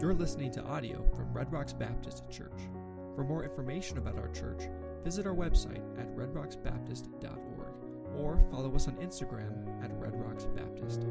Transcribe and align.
You're 0.00 0.14
listening 0.14 0.50
to 0.52 0.62
audio 0.62 1.04
from 1.14 1.30
Red 1.30 1.52
Rocks 1.52 1.74
Baptist 1.74 2.22
Church. 2.30 2.58
For 3.14 3.22
more 3.22 3.44
information 3.44 3.98
about 3.98 4.16
our 4.16 4.28
church, 4.28 4.62
visit 5.04 5.26
our 5.26 5.34
website 5.34 5.82
at 6.00 6.08
redrocksbaptist.org 6.16 8.16
or 8.16 8.42
follow 8.50 8.74
us 8.74 8.88
on 8.88 8.96
Instagram 8.96 9.84
at 9.84 9.90
Red 9.92 10.14
Rocks 10.14 10.46
Baptist. 10.56 11.02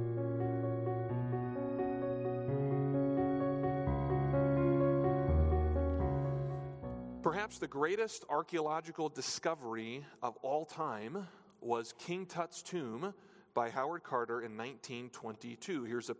Perhaps 7.21 7.60
the 7.60 7.68
greatest 7.68 8.26
archaeological 8.28 9.08
discovery 9.08 10.04
of 10.24 10.36
all 10.38 10.66
time 10.66 11.28
was 11.62 11.94
King 12.00 12.26
Tut's 12.26 12.64
tomb 12.64 13.14
by 13.54 13.70
Howard 13.70 14.04
Carter 14.04 14.42
in 14.42 14.58
1922. 14.58 15.84
Here's 15.84 16.10
a, 16.10 16.16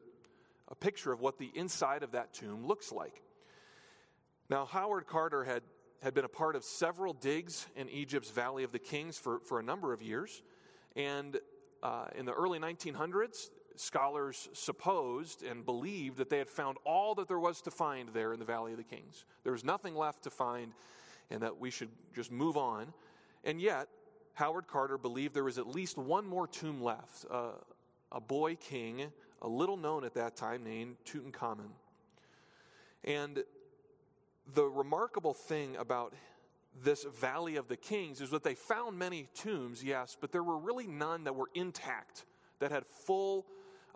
a 0.70 0.76
picture 0.76 1.12
of 1.12 1.20
what 1.20 1.38
the 1.38 1.52
inside 1.56 2.04
of 2.04 2.12
that 2.12 2.34
tomb 2.34 2.66
looks 2.66 2.92
like. 2.92 3.22
Now, 4.50 4.66
Howard 4.66 5.08
Carter 5.08 5.44
had, 5.44 5.64
had 6.02 6.14
been 6.14 6.26
a 6.26 6.30
part 6.30 6.56
of 6.56 6.64
several 6.64 7.14
digs 7.14 7.68
in 7.76 7.90
Egypt's 7.90 8.32
Valley 8.32 8.64
of 8.64 8.72
the 8.72 8.80
Kings 8.80 9.18
for, 9.18 9.40
for 9.40 9.60
a 9.60 9.64
number 9.64 9.94
of 9.94 10.02
years. 10.02 10.42
And 10.96 11.38
uh, 11.84 12.06
in 12.16 12.26
the 12.26 12.34
early 12.34 12.60
1900s, 12.60 13.50
scholars 13.76 14.50
supposed 14.54 15.44
and 15.44 15.66
believed 15.66 16.18
that 16.18 16.30
they 16.30 16.38
had 16.38 16.50
found 16.50 16.78
all 16.84 17.16
that 17.16 17.28
there 17.28 17.40
was 17.40 17.62
to 17.62 17.72
find 17.72 18.10
there 18.10 18.34
in 18.34 18.40
the 18.40 18.46
Valley 18.46 18.72
of 18.72 18.78
the 18.78 18.84
Kings. 18.84 19.26
There 19.44 19.54
was 19.54 19.64
nothing 19.64 19.96
left 19.96 20.24
to 20.24 20.30
find, 20.30 20.74
and 21.30 21.42
that 21.44 21.58
we 21.58 21.72
should 21.72 21.90
just 22.14 22.32
move 22.32 22.58
on. 22.58 22.94
And 23.46 23.62
yet, 23.62 23.88
Howard 24.34 24.68
Carter 24.68 24.98
believed 24.98 25.34
there 25.34 25.46
was 25.46 25.58
at 25.58 25.68
least 25.68 25.98
one 25.98 26.26
more 26.26 26.48
tomb 26.48 26.82
left 26.82 27.26
uh, 27.32 27.52
a 28.12 28.20
boy 28.20 28.56
king, 28.56 29.12
a 29.42 29.48
little 29.48 29.78
known 29.78 30.04
at 30.04 30.14
that 30.16 30.36
time, 30.36 30.64
named 30.64 30.98
Tutankhamun. 31.06 31.72
And 33.04 33.44
the 34.54 34.66
remarkable 34.66 35.34
thing 35.34 35.76
about 35.78 36.14
this 36.84 37.06
Valley 37.20 37.56
of 37.56 37.68
the 37.68 37.78
Kings 37.78 38.22
is 38.22 38.30
that 38.32 38.44
they 38.44 38.56
found 38.56 38.98
many 38.98 39.28
tombs, 39.34 39.84
yes, 39.84 40.18
but 40.20 40.32
there 40.32 40.44
were 40.44 40.58
really 40.58 40.88
none 40.88 41.24
that 41.26 41.36
were 41.36 41.50
intact, 41.54 42.26
that 42.60 42.72
had 42.72 42.86
full, 42.86 43.46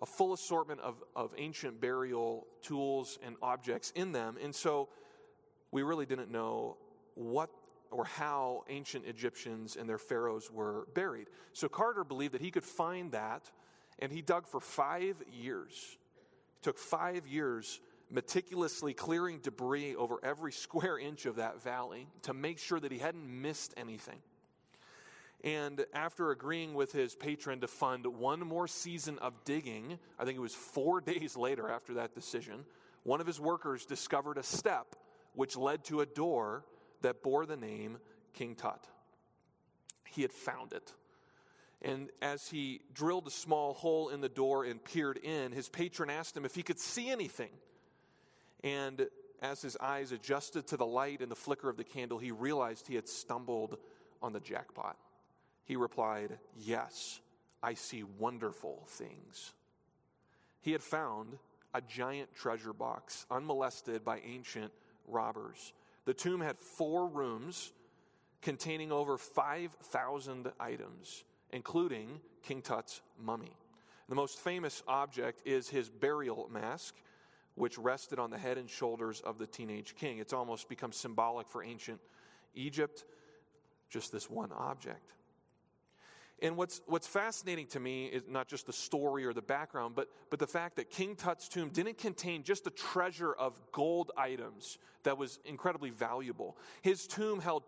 a 0.02 0.06
full 0.06 0.34
assortment 0.34 0.82
of, 0.82 1.04
of 1.16 1.34
ancient 1.38 1.80
burial 1.80 2.48
tools 2.62 3.20
and 3.24 3.36
objects 3.42 3.92
in 3.96 4.12
them. 4.12 4.38
And 4.42 4.54
so 4.54 4.90
we 5.72 5.84
really 5.84 6.06
didn't 6.06 6.32
know 6.32 6.78
what 7.16 7.50
or 7.92 8.06
how 8.06 8.64
ancient 8.70 9.06
Egyptians 9.06 9.76
and 9.76 9.88
their 9.88 10.00
pharaohs 10.00 10.50
were 10.52 10.88
buried. 10.96 11.28
So 11.54 11.70
Carter 11.70 12.04
believed 12.04 12.34
that 12.34 12.42
he 12.42 12.50
could 12.50 12.64
find 12.64 13.12
that, 13.12 13.52
and 14.00 14.12
he 14.12 14.22
dug 14.22 14.48
for 14.48 14.60
five 14.60 15.22
years. 15.32 15.98
It 16.58 16.64
took 16.64 16.78
five 16.78 17.28
years 17.28 17.80
meticulously 18.10 18.94
clearing 18.94 19.40
debris 19.40 19.96
over 19.96 20.18
every 20.24 20.52
square 20.52 21.00
inch 21.00 21.26
of 21.26 21.38
that 21.38 21.62
valley 21.64 22.08
to 22.24 22.34
make 22.34 22.60
sure 22.60 22.80
that 22.80 22.92
he 22.92 23.00
hadn't 23.00 23.26
missed 23.26 23.74
anything. 23.76 24.20
And 25.44 25.86
after 25.94 26.32
agreeing 26.32 26.74
with 26.74 26.94
his 26.94 27.16
patron 27.16 27.60
to 27.62 27.68
fund 27.68 28.08
one 28.08 28.40
more 28.40 28.68
season 28.68 29.20
of 29.20 29.34
digging, 29.44 30.00
I 30.18 30.24
think 30.24 30.38
it 30.38 30.42
was 30.42 30.56
four 30.56 31.02
days 31.12 31.36
later 31.36 31.70
after 31.70 31.96
that 31.96 32.16
decision, 32.16 32.66
one 33.04 33.20
of 33.20 33.28
his 33.28 33.40
workers 33.40 33.86
discovered 33.86 34.38
a 34.38 34.44
step 34.44 34.96
which 35.34 35.58
led 35.58 35.84
to 35.86 36.02
a 36.02 36.06
door 36.06 36.64
that 37.02 37.22
bore 37.24 37.46
the 37.46 37.58
name 37.58 37.98
King 38.34 38.56
Tut. 38.56 38.88
He 40.06 40.22
had 40.22 40.32
found 40.32 40.72
it. 40.72 40.94
And 41.84 42.10
as 42.22 42.48
he 42.48 42.82
drilled 42.94 43.28
a 43.28 43.32
small 43.32 43.74
hole 43.74 44.10
in 44.10 44.22
the 44.22 44.30
door 44.30 44.64
and 44.64 44.84
peered 44.84 45.18
in, 45.18 45.52
his 45.52 45.68
patron 45.68 46.10
asked 46.10 46.36
him 46.36 46.46
if 46.46 46.56
he 46.56 46.64
could 46.64 46.80
see 46.80 47.10
anything. 47.10 47.52
And 48.64 49.08
as 49.42 49.62
his 49.62 49.76
eyes 49.78 50.14
adjusted 50.14 50.68
to 50.68 50.78
the 50.78 50.86
light 50.86 51.22
and 51.22 51.30
the 51.30 51.36
flicker 51.36 51.70
of 51.70 51.76
the 51.76 51.84
candle, 51.84 52.18
he 52.18 52.32
realized 52.32 52.88
he 52.88 52.96
had 52.96 53.10
stumbled 53.10 53.78
on 54.22 54.32
the 54.32 54.40
jackpot. 54.40 54.98
He 55.66 55.76
replied, 55.76 56.40
Yes, 56.58 57.20
I 57.62 57.74
see 57.74 58.04
wonderful 58.04 58.86
things. 58.88 59.54
He 60.62 60.72
had 60.72 60.82
found 60.82 61.38
a 61.74 61.82
giant 61.82 62.34
treasure 62.36 62.74
box, 62.74 63.26
unmolested 63.30 64.06
by 64.06 64.22
ancient 64.26 64.72
robbers. 65.08 65.74
The 66.06 66.14
tomb 66.14 66.40
had 66.40 66.58
four 66.58 67.08
rooms 67.08 67.74
containing 68.42 68.92
over 68.92 69.18
5,000 69.18 70.52
items, 70.60 71.24
including 71.54 72.20
King 72.42 72.62
Tut's 72.62 73.02
mummy. 73.18 73.56
The 74.10 74.16
most 74.16 74.40
famous 74.40 74.84
object 74.88 75.44
is 75.46 75.70
his 75.70 75.90
burial 75.90 76.50
mask, 76.52 76.96
which 77.56 77.78
rested 77.78 78.20
on 78.20 78.32
the 78.32 78.38
head 78.38 78.58
and 78.58 78.70
shoulders 78.70 79.22
of 79.22 79.38
the 79.38 79.48
teenage 79.48 79.96
king. 79.96 80.18
It's 80.18 80.34
almost 80.34 80.68
become 80.68 80.92
symbolic 80.92 81.48
for 81.48 81.64
ancient 81.64 82.02
Egypt, 82.56 83.06
just 83.90 84.12
this 84.12 84.30
one 84.30 84.52
object. 84.52 85.14
And 86.42 86.58
what's, 86.58 86.82
what's 86.88 87.08
fascinating 87.08 87.68
to 87.68 87.80
me 87.80 88.08
is 88.08 88.24
not 88.28 88.50
just 88.50 88.66
the 88.66 88.74
story 88.74 89.24
or 89.24 89.32
the 89.32 89.42
background, 89.42 89.96
but, 89.96 90.10
but 90.30 90.40
the 90.40 90.48
fact 90.48 90.76
that 90.76 90.90
King 90.90 91.16
Tut's 91.16 91.48
tomb 91.48 91.70
didn't 91.70 91.98
contain 91.98 92.44
just 92.44 92.68
a 92.68 92.72
treasure 92.72 93.32
of 93.32 93.58
gold 93.72 94.12
items 94.18 94.78
that 95.04 95.18
was 95.18 95.40
incredibly 95.46 95.92
valuable. 95.92 96.58
His 96.82 97.08
tomb 97.08 97.40
held, 97.40 97.64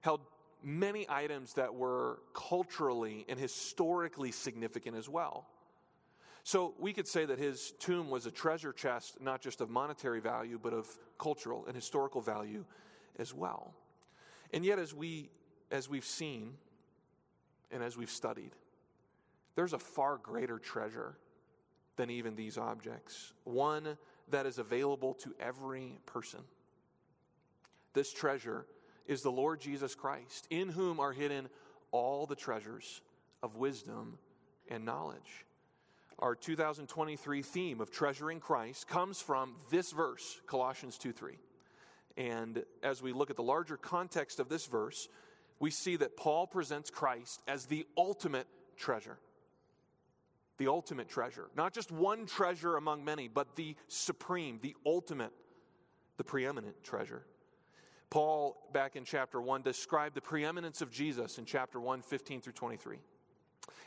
held 0.00 0.20
many 0.64 1.06
items 1.08 1.54
that 1.54 1.74
were 1.74 2.20
culturally 2.32 3.24
and 3.28 3.38
historically 3.38 4.32
significant 4.32 4.96
as 4.96 5.08
well. 5.08 5.46
So 6.42 6.74
we 6.78 6.92
could 6.92 7.08
say 7.08 7.24
that 7.24 7.38
his 7.38 7.72
tomb 7.78 8.10
was 8.10 8.26
a 8.26 8.30
treasure 8.30 8.72
chest, 8.72 9.20
not 9.20 9.40
just 9.40 9.60
of 9.60 9.70
monetary 9.70 10.20
value, 10.20 10.58
but 10.62 10.74
of 10.74 10.86
cultural 11.18 11.64
and 11.66 11.74
historical 11.74 12.20
value 12.20 12.64
as 13.18 13.32
well. 13.32 13.74
And 14.52 14.64
yet, 14.64 14.78
as, 14.78 14.94
we, 14.94 15.30
as 15.70 15.88
we've 15.88 16.04
seen, 16.04 16.54
and 17.70 17.82
as 17.82 17.96
we've 17.96 18.10
studied, 18.10 18.52
there's 19.54 19.72
a 19.72 19.78
far 19.78 20.18
greater 20.18 20.58
treasure 20.58 21.16
than 21.96 22.10
even 22.10 22.36
these 22.36 22.58
objects, 22.58 23.32
one 23.44 23.96
that 24.30 24.46
is 24.46 24.58
available 24.58 25.14
to 25.14 25.34
every 25.40 25.98
person. 26.06 26.40
This 27.94 28.12
treasure 28.12 28.66
is 29.06 29.22
the 29.22 29.30
Lord 29.30 29.60
Jesus 29.60 29.94
Christ, 29.94 30.46
in 30.50 30.68
whom 30.68 31.00
are 31.00 31.12
hidden 31.12 31.48
all 31.90 32.26
the 32.26 32.36
treasures 32.36 33.00
of 33.42 33.56
wisdom 33.56 34.18
and 34.68 34.84
knowledge. 34.84 35.44
Our 36.18 36.34
2023 36.34 37.42
theme 37.42 37.80
of 37.80 37.90
treasuring 37.90 38.40
Christ 38.40 38.88
comes 38.88 39.20
from 39.20 39.56
this 39.70 39.92
verse, 39.92 40.40
Colossians 40.46 40.96
2 40.98 41.12
3. 41.12 41.38
And 42.16 42.62
as 42.82 43.02
we 43.02 43.12
look 43.12 43.30
at 43.30 43.36
the 43.36 43.42
larger 43.42 43.76
context 43.76 44.38
of 44.38 44.48
this 44.48 44.66
verse, 44.66 45.08
we 45.58 45.70
see 45.70 45.96
that 45.96 46.16
Paul 46.16 46.46
presents 46.46 46.90
Christ 46.90 47.42
as 47.48 47.66
the 47.66 47.86
ultimate 47.96 48.46
treasure. 48.76 49.18
The 50.58 50.68
ultimate 50.68 51.08
treasure. 51.08 51.48
Not 51.56 51.72
just 51.72 51.90
one 51.90 52.26
treasure 52.26 52.76
among 52.76 53.04
many, 53.04 53.26
but 53.26 53.56
the 53.56 53.74
supreme, 53.88 54.60
the 54.62 54.76
ultimate, 54.86 55.32
the 56.16 56.24
preeminent 56.24 56.84
treasure. 56.84 57.24
Paul, 58.10 58.56
back 58.72 58.96
in 58.96 59.04
chapter 59.04 59.40
1, 59.40 59.62
described 59.62 60.14
the 60.14 60.20
preeminence 60.20 60.80
of 60.80 60.90
Jesus 60.90 61.38
in 61.38 61.44
chapter 61.44 61.80
1, 61.80 62.02
15 62.02 62.40
through 62.40 62.52
23. 62.52 62.98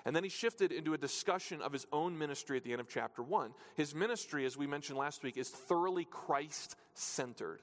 And 0.05 0.15
then 0.15 0.23
he 0.23 0.29
shifted 0.29 0.71
into 0.71 0.93
a 0.93 0.97
discussion 0.97 1.61
of 1.61 1.73
his 1.73 1.85
own 1.91 2.17
ministry 2.17 2.57
at 2.57 2.63
the 2.63 2.71
end 2.71 2.81
of 2.81 2.87
chapter 2.87 3.21
1. 3.21 3.51
His 3.75 3.93
ministry, 3.93 4.45
as 4.45 4.57
we 4.57 4.67
mentioned 4.67 4.97
last 4.97 5.23
week, 5.23 5.37
is 5.37 5.49
thoroughly 5.49 6.05
Christ 6.05 6.75
centered. 6.93 7.61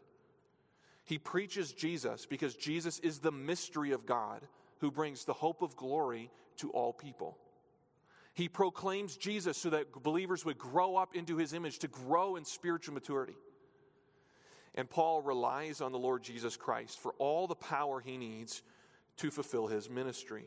He 1.05 1.19
preaches 1.19 1.73
Jesus 1.73 2.27
because 2.27 2.55
Jesus 2.55 2.99
is 3.01 3.19
the 3.19 3.33
mystery 3.33 3.93
of 3.93 4.07
God 4.07 4.47
who 4.79 4.91
brings 4.91 5.25
the 5.25 5.33
hope 5.33 5.63
of 5.63 5.77
glory 5.77 6.31
to 6.59 6.71
all 6.71 6.93
people. 6.93 7.39
He 8.35 8.49
proclaims 8.49 9.17
Jesus 9.17 9.57
so 9.57 9.71
that 9.71 9.93
believers 10.03 10.45
would 10.45 10.59
grow 10.59 10.97
up 10.97 11.15
into 11.15 11.37
his 11.37 11.53
image, 11.53 11.79
to 11.81 11.89
grow 11.89 12.37
in 12.37 12.45
spiritual 12.45 12.95
maturity. 12.95 13.37
And 14.75 14.91
Paul 14.91 15.23
relies 15.23 15.81
on 15.81 15.93
the 15.93 15.99
Lord 15.99 16.23
Jesus 16.23 16.57
Christ 16.57 16.99
for 16.99 17.13
all 17.19 17.47
the 17.47 17.55
power 17.55 18.01
he 18.01 18.17
needs 18.17 18.63
to 19.19 19.31
fulfill 19.31 19.67
his 19.67 19.89
ministry. 19.89 20.47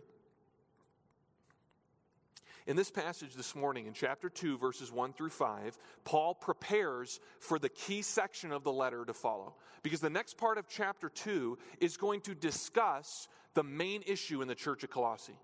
In 2.65 2.75
this 2.75 2.91
passage 2.91 3.33
this 3.33 3.55
morning, 3.55 3.87
in 3.87 3.93
chapter 3.93 4.29
2, 4.29 4.57
verses 4.57 4.91
1 4.91 5.13
through 5.13 5.29
5, 5.29 5.77
Paul 6.03 6.35
prepares 6.35 7.21
for 7.39 7.57
the 7.57 7.69
key 7.69 8.01
section 8.01 8.51
of 8.51 8.65
the 8.65 8.73
letter 8.73 9.05
to 9.05 9.13
follow. 9.13 9.55
Because 9.83 10.01
the 10.01 10.09
next 10.09 10.37
part 10.37 10.57
of 10.57 10.67
chapter 10.67 11.07
2 11.07 11.57
is 11.79 11.95
going 11.95 12.19
to 12.21 12.35
discuss 12.35 13.29
the 13.53 13.63
main 13.63 14.03
issue 14.05 14.41
in 14.41 14.49
the 14.49 14.55
church 14.55 14.83
of 14.83 14.89
Colossae 14.89 15.39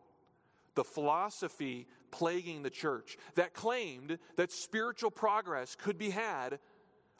the 0.75 0.83
philosophy 0.83 1.87
plaguing 2.11 2.63
the 2.63 2.69
church 2.69 3.17
that 3.35 3.53
claimed 3.53 4.17
that 4.37 4.51
spiritual 4.51 5.11
progress 5.11 5.75
could 5.75 5.97
be 5.97 6.09
had 6.09 6.59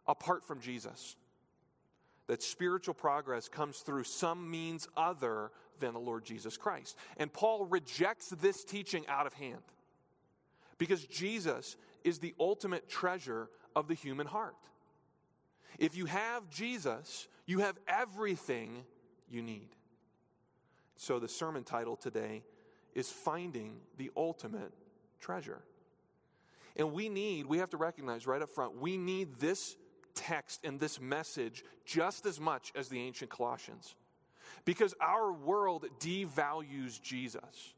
apart 0.08 0.44
from 0.44 0.60
Jesus. 0.60 1.16
That 2.28 2.42
spiritual 2.42 2.94
progress 2.94 3.50
comes 3.50 3.80
through 3.80 4.06
some 4.06 4.50
means 4.50 4.88
other 4.96 5.52
than 5.80 5.94
the 5.94 6.00
Lord 6.00 6.24
Jesus 6.24 6.56
Christ. 6.56 6.98
And 7.18 7.32
Paul 7.32 7.66
rejects 7.66 8.30
this 8.30 8.64
teaching 8.64 9.06
out 9.08 9.28
of 9.28 9.34
hand 9.34 9.62
because 10.78 11.06
Jesus 11.06 11.76
is 12.04 12.20
the 12.20 12.34
ultimate 12.40 12.90
treasure 12.90 13.50
of 13.76 13.88
the 13.88 13.94
human 13.94 14.28
heart. 14.28 14.56
If 15.80 15.98
you 15.98 16.06
have 16.06 16.50
Jesus, 16.50 17.28
you 17.46 17.60
have 17.60 17.78
everything 17.88 18.84
you 19.30 19.42
need. 19.42 19.70
So, 20.96 21.20
the 21.20 21.28
sermon 21.28 21.64
title 21.64 21.96
today 21.96 22.44
is 22.94 23.10
Finding 23.10 23.78
the 23.98 24.12
Ultimate 24.16 24.72
Treasure. 25.20 25.64
And 26.76 26.94
we 26.94 27.10
need, 27.10 27.46
we 27.46 27.58
have 27.58 27.70
to 27.72 27.78
recognize 27.78 28.26
right 28.28 28.42
up 28.42 28.50
front, 28.50 28.80
we 28.80 28.98
need 28.98 29.36
this 29.40 29.76
text 30.16 30.64
and 30.64 30.80
this 30.80 31.00
message 31.00 31.64
just 31.86 32.26
as 32.26 32.40
much 32.40 32.72
as 32.76 32.90
the 32.90 33.00
ancient 33.00 33.30
Colossians. 33.30 33.96
Because 34.66 34.94
our 35.02 35.32
world 35.32 35.86
devalues 36.00 37.02
Jesus. 37.02 37.74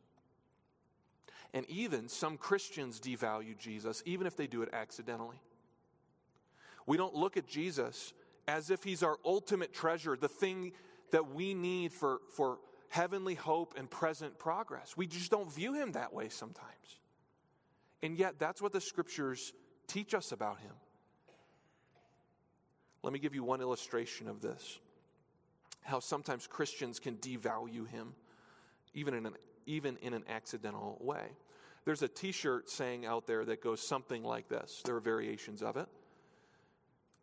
And 1.53 1.65
even 1.69 2.09
some 2.09 2.37
Christians 2.37 2.99
devalue 2.99 3.57
Jesus, 3.57 4.03
even 4.05 4.27
if 4.27 4.35
they 4.35 4.47
do 4.47 4.61
it 4.61 4.69
accidentally. 4.73 5.41
We 6.85 6.97
don't 6.97 7.15
look 7.15 7.37
at 7.37 7.47
Jesus 7.47 8.13
as 8.47 8.69
if 8.69 8.83
he's 8.83 9.01
our 9.01 9.17
ultimate 9.25 9.73
treasure, 9.73 10.15
the 10.15 10.27
thing 10.27 10.73
that 11.11 11.33
we 11.33 11.53
need 11.53 11.93
for, 11.93 12.19
for 12.35 12.59
heavenly 12.89 13.35
hope 13.35 13.73
and 13.77 13.89
present 13.89 14.37
progress. 14.37 14.95
We 14.95 15.07
just 15.07 15.31
don't 15.31 15.51
view 15.51 15.73
him 15.73 15.93
that 15.93 16.13
way 16.13 16.29
sometimes. 16.29 16.99
And 18.03 18.17
yet, 18.17 18.37
that's 18.37 18.61
what 18.61 18.71
the 18.71 18.81
scriptures 18.81 19.53
teach 19.87 20.13
us 20.13 20.31
about 20.31 20.59
him. 20.59 20.73
Let 23.05 23.13
me 23.13 23.19
give 23.19 23.35
you 23.35 23.43
one 23.43 23.61
illustration 23.61 24.27
of 24.27 24.41
this 24.41 24.79
how 25.83 25.99
sometimes 25.99 26.47
Christians 26.47 26.99
can 26.99 27.17
devalue 27.17 27.87
him, 27.87 28.15
even 28.95 29.13
in 29.13 29.27
an, 29.27 29.35
even 29.67 29.97
in 29.97 30.15
an 30.15 30.23
accidental 30.27 30.97
way. 30.99 31.27
There's 31.85 32.01
a 32.01 32.07
t 32.07 32.31
shirt 32.31 32.67
saying 32.67 33.05
out 33.05 33.27
there 33.27 33.45
that 33.45 33.61
goes 33.61 33.87
something 33.87 34.23
like 34.23 34.49
this. 34.49 34.81
There 34.83 34.95
are 34.95 34.99
variations 34.99 35.61
of 35.61 35.77
it. 35.77 35.87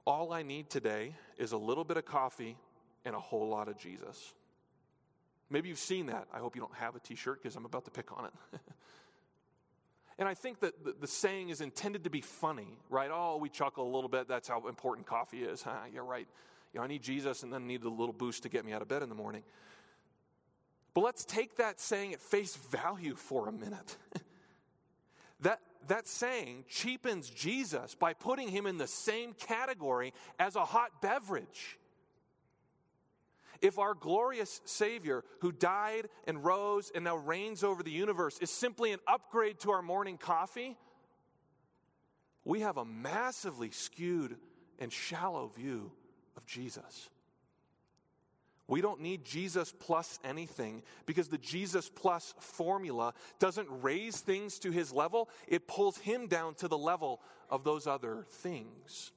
All 0.06 0.32
I 0.32 0.42
need 0.42 0.70
today 0.70 1.16
is 1.36 1.50
a 1.50 1.56
little 1.56 1.82
bit 1.82 1.96
of 1.96 2.04
coffee 2.04 2.56
and 3.04 3.16
a 3.16 3.20
whole 3.20 3.48
lot 3.48 3.66
of 3.66 3.76
Jesus. 3.76 4.34
Maybe 5.50 5.68
you've 5.68 5.80
seen 5.80 6.06
that. 6.06 6.28
I 6.32 6.38
hope 6.38 6.54
you 6.54 6.60
don't 6.60 6.76
have 6.76 6.94
a 6.94 7.00
t 7.00 7.16
shirt 7.16 7.42
because 7.42 7.56
I'm 7.56 7.64
about 7.64 7.86
to 7.86 7.90
pick 7.90 8.16
on 8.16 8.26
it. 8.26 8.32
and 10.18 10.28
I 10.28 10.34
think 10.34 10.60
that 10.60 11.00
the, 11.00 11.06
saying 11.06 11.48
is 11.48 11.60
intended 11.60 12.04
to 12.04 12.10
be 12.10 12.20
funny, 12.20 12.78
right? 12.90 13.10
Oh, 13.12 13.38
we 13.38 13.48
chuckle 13.48 13.84
a 13.86 13.92
little 13.92 14.08
bit. 14.08 14.28
That's 14.28 14.48
how 14.48 14.66
important 14.68 15.06
coffee 15.06 15.42
is. 15.42 15.62
Huh? 15.62 15.70
Ah, 15.82 15.86
you're 15.92 16.04
right. 16.04 16.28
You 16.72 16.78
know, 16.80 16.84
I 16.84 16.86
need 16.86 17.02
Jesus 17.02 17.42
and 17.42 17.52
then 17.52 17.62
I 17.62 17.66
need 17.66 17.82
a 17.84 17.88
little 17.88 18.12
boost 18.12 18.42
to 18.42 18.48
get 18.48 18.64
me 18.64 18.72
out 18.72 18.82
of 18.82 18.88
bed 18.88 19.02
in 19.02 19.08
the 19.08 19.14
morning. 19.14 19.42
But 20.94 21.02
let's 21.02 21.24
take 21.24 21.56
that 21.56 21.80
saying 21.80 22.12
at 22.12 22.20
face 22.20 22.56
value 22.56 23.14
for 23.14 23.48
a 23.48 23.52
minute. 23.52 23.96
that, 25.40 25.60
that 25.88 26.06
saying 26.06 26.64
cheapens 26.68 27.30
Jesus 27.30 27.94
by 27.94 28.12
putting 28.12 28.48
him 28.48 28.66
in 28.66 28.76
the 28.76 28.86
same 28.86 29.32
category 29.32 30.12
as 30.38 30.56
a 30.56 30.64
hot 30.64 31.00
beverage. 31.00 31.78
If 33.62 33.78
our 33.78 33.94
glorious 33.94 34.60
Savior, 34.64 35.24
who 35.40 35.52
died 35.52 36.08
and 36.26 36.44
rose 36.44 36.90
and 36.92 37.04
now 37.04 37.16
reigns 37.16 37.62
over 37.62 37.84
the 37.84 37.92
universe, 37.92 38.38
is 38.40 38.50
simply 38.50 38.90
an 38.90 38.98
upgrade 39.06 39.60
to 39.60 39.70
our 39.70 39.82
morning 39.82 40.18
coffee, 40.18 40.76
we 42.44 42.60
have 42.60 42.76
a 42.76 42.84
massively 42.84 43.70
skewed 43.70 44.36
and 44.80 44.92
shallow 44.92 45.46
view 45.46 45.92
of 46.36 46.44
Jesus. 46.44 47.08
We 48.66 48.80
don't 48.80 49.00
need 49.00 49.24
Jesus 49.24 49.72
plus 49.78 50.18
anything 50.24 50.82
because 51.06 51.28
the 51.28 51.38
Jesus 51.38 51.88
plus 51.88 52.34
formula 52.40 53.14
doesn't 53.38 53.68
raise 53.82 54.20
things 54.20 54.58
to 54.60 54.72
his 54.72 54.92
level, 54.92 55.28
it 55.46 55.68
pulls 55.68 55.98
him 55.98 56.26
down 56.26 56.54
to 56.56 56.68
the 56.68 56.78
level 56.78 57.20
of 57.48 57.62
those 57.62 57.86
other 57.86 58.24
things. 58.28 59.12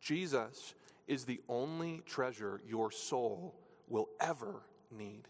Jesus 0.00 0.74
is 1.10 1.24
the 1.24 1.40
only 1.48 2.02
treasure 2.06 2.60
your 2.64 2.92
soul 2.92 3.56
will 3.88 4.08
ever 4.20 4.62
need. 4.96 5.26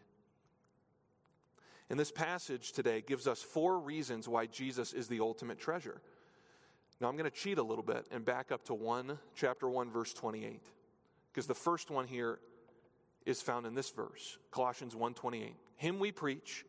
And 1.89 1.99
this 1.99 2.13
passage 2.13 2.73
today 2.73 3.01
gives 3.01 3.27
us 3.27 3.43
four 3.43 3.81
reasons 3.81 4.29
why 4.29 4.45
Jesus 4.45 4.93
is 4.93 5.09
the 5.09 5.21
ultimate 5.21 5.59
treasure. 5.59 6.03
Now 7.01 7.09
I'm 7.09 7.17
going 7.17 7.29
to 7.29 7.37
cheat 7.37 7.57
a 7.57 7.63
little 7.63 7.83
bit 7.83 8.07
and 8.13 8.27
back 8.27 8.53
up 8.53 8.63
to 8.67 8.75
1 8.75 9.19
chapter 9.35 9.71
1 9.71 9.91
verse 9.91 10.13
28. 10.13 10.63
Because 11.33 11.47
the 11.47 11.55
first 11.55 11.91
one 11.91 12.07
here 12.07 12.41
is 13.25 13.41
found 13.41 13.65
in 13.65 13.75
this 13.75 13.91
verse, 13.91 14.37
Colossians 14.51 14.95
1:28. 14.95 15.55
Him 15.77 15.99
we 15.99 16.13
preach, 16.13 16.67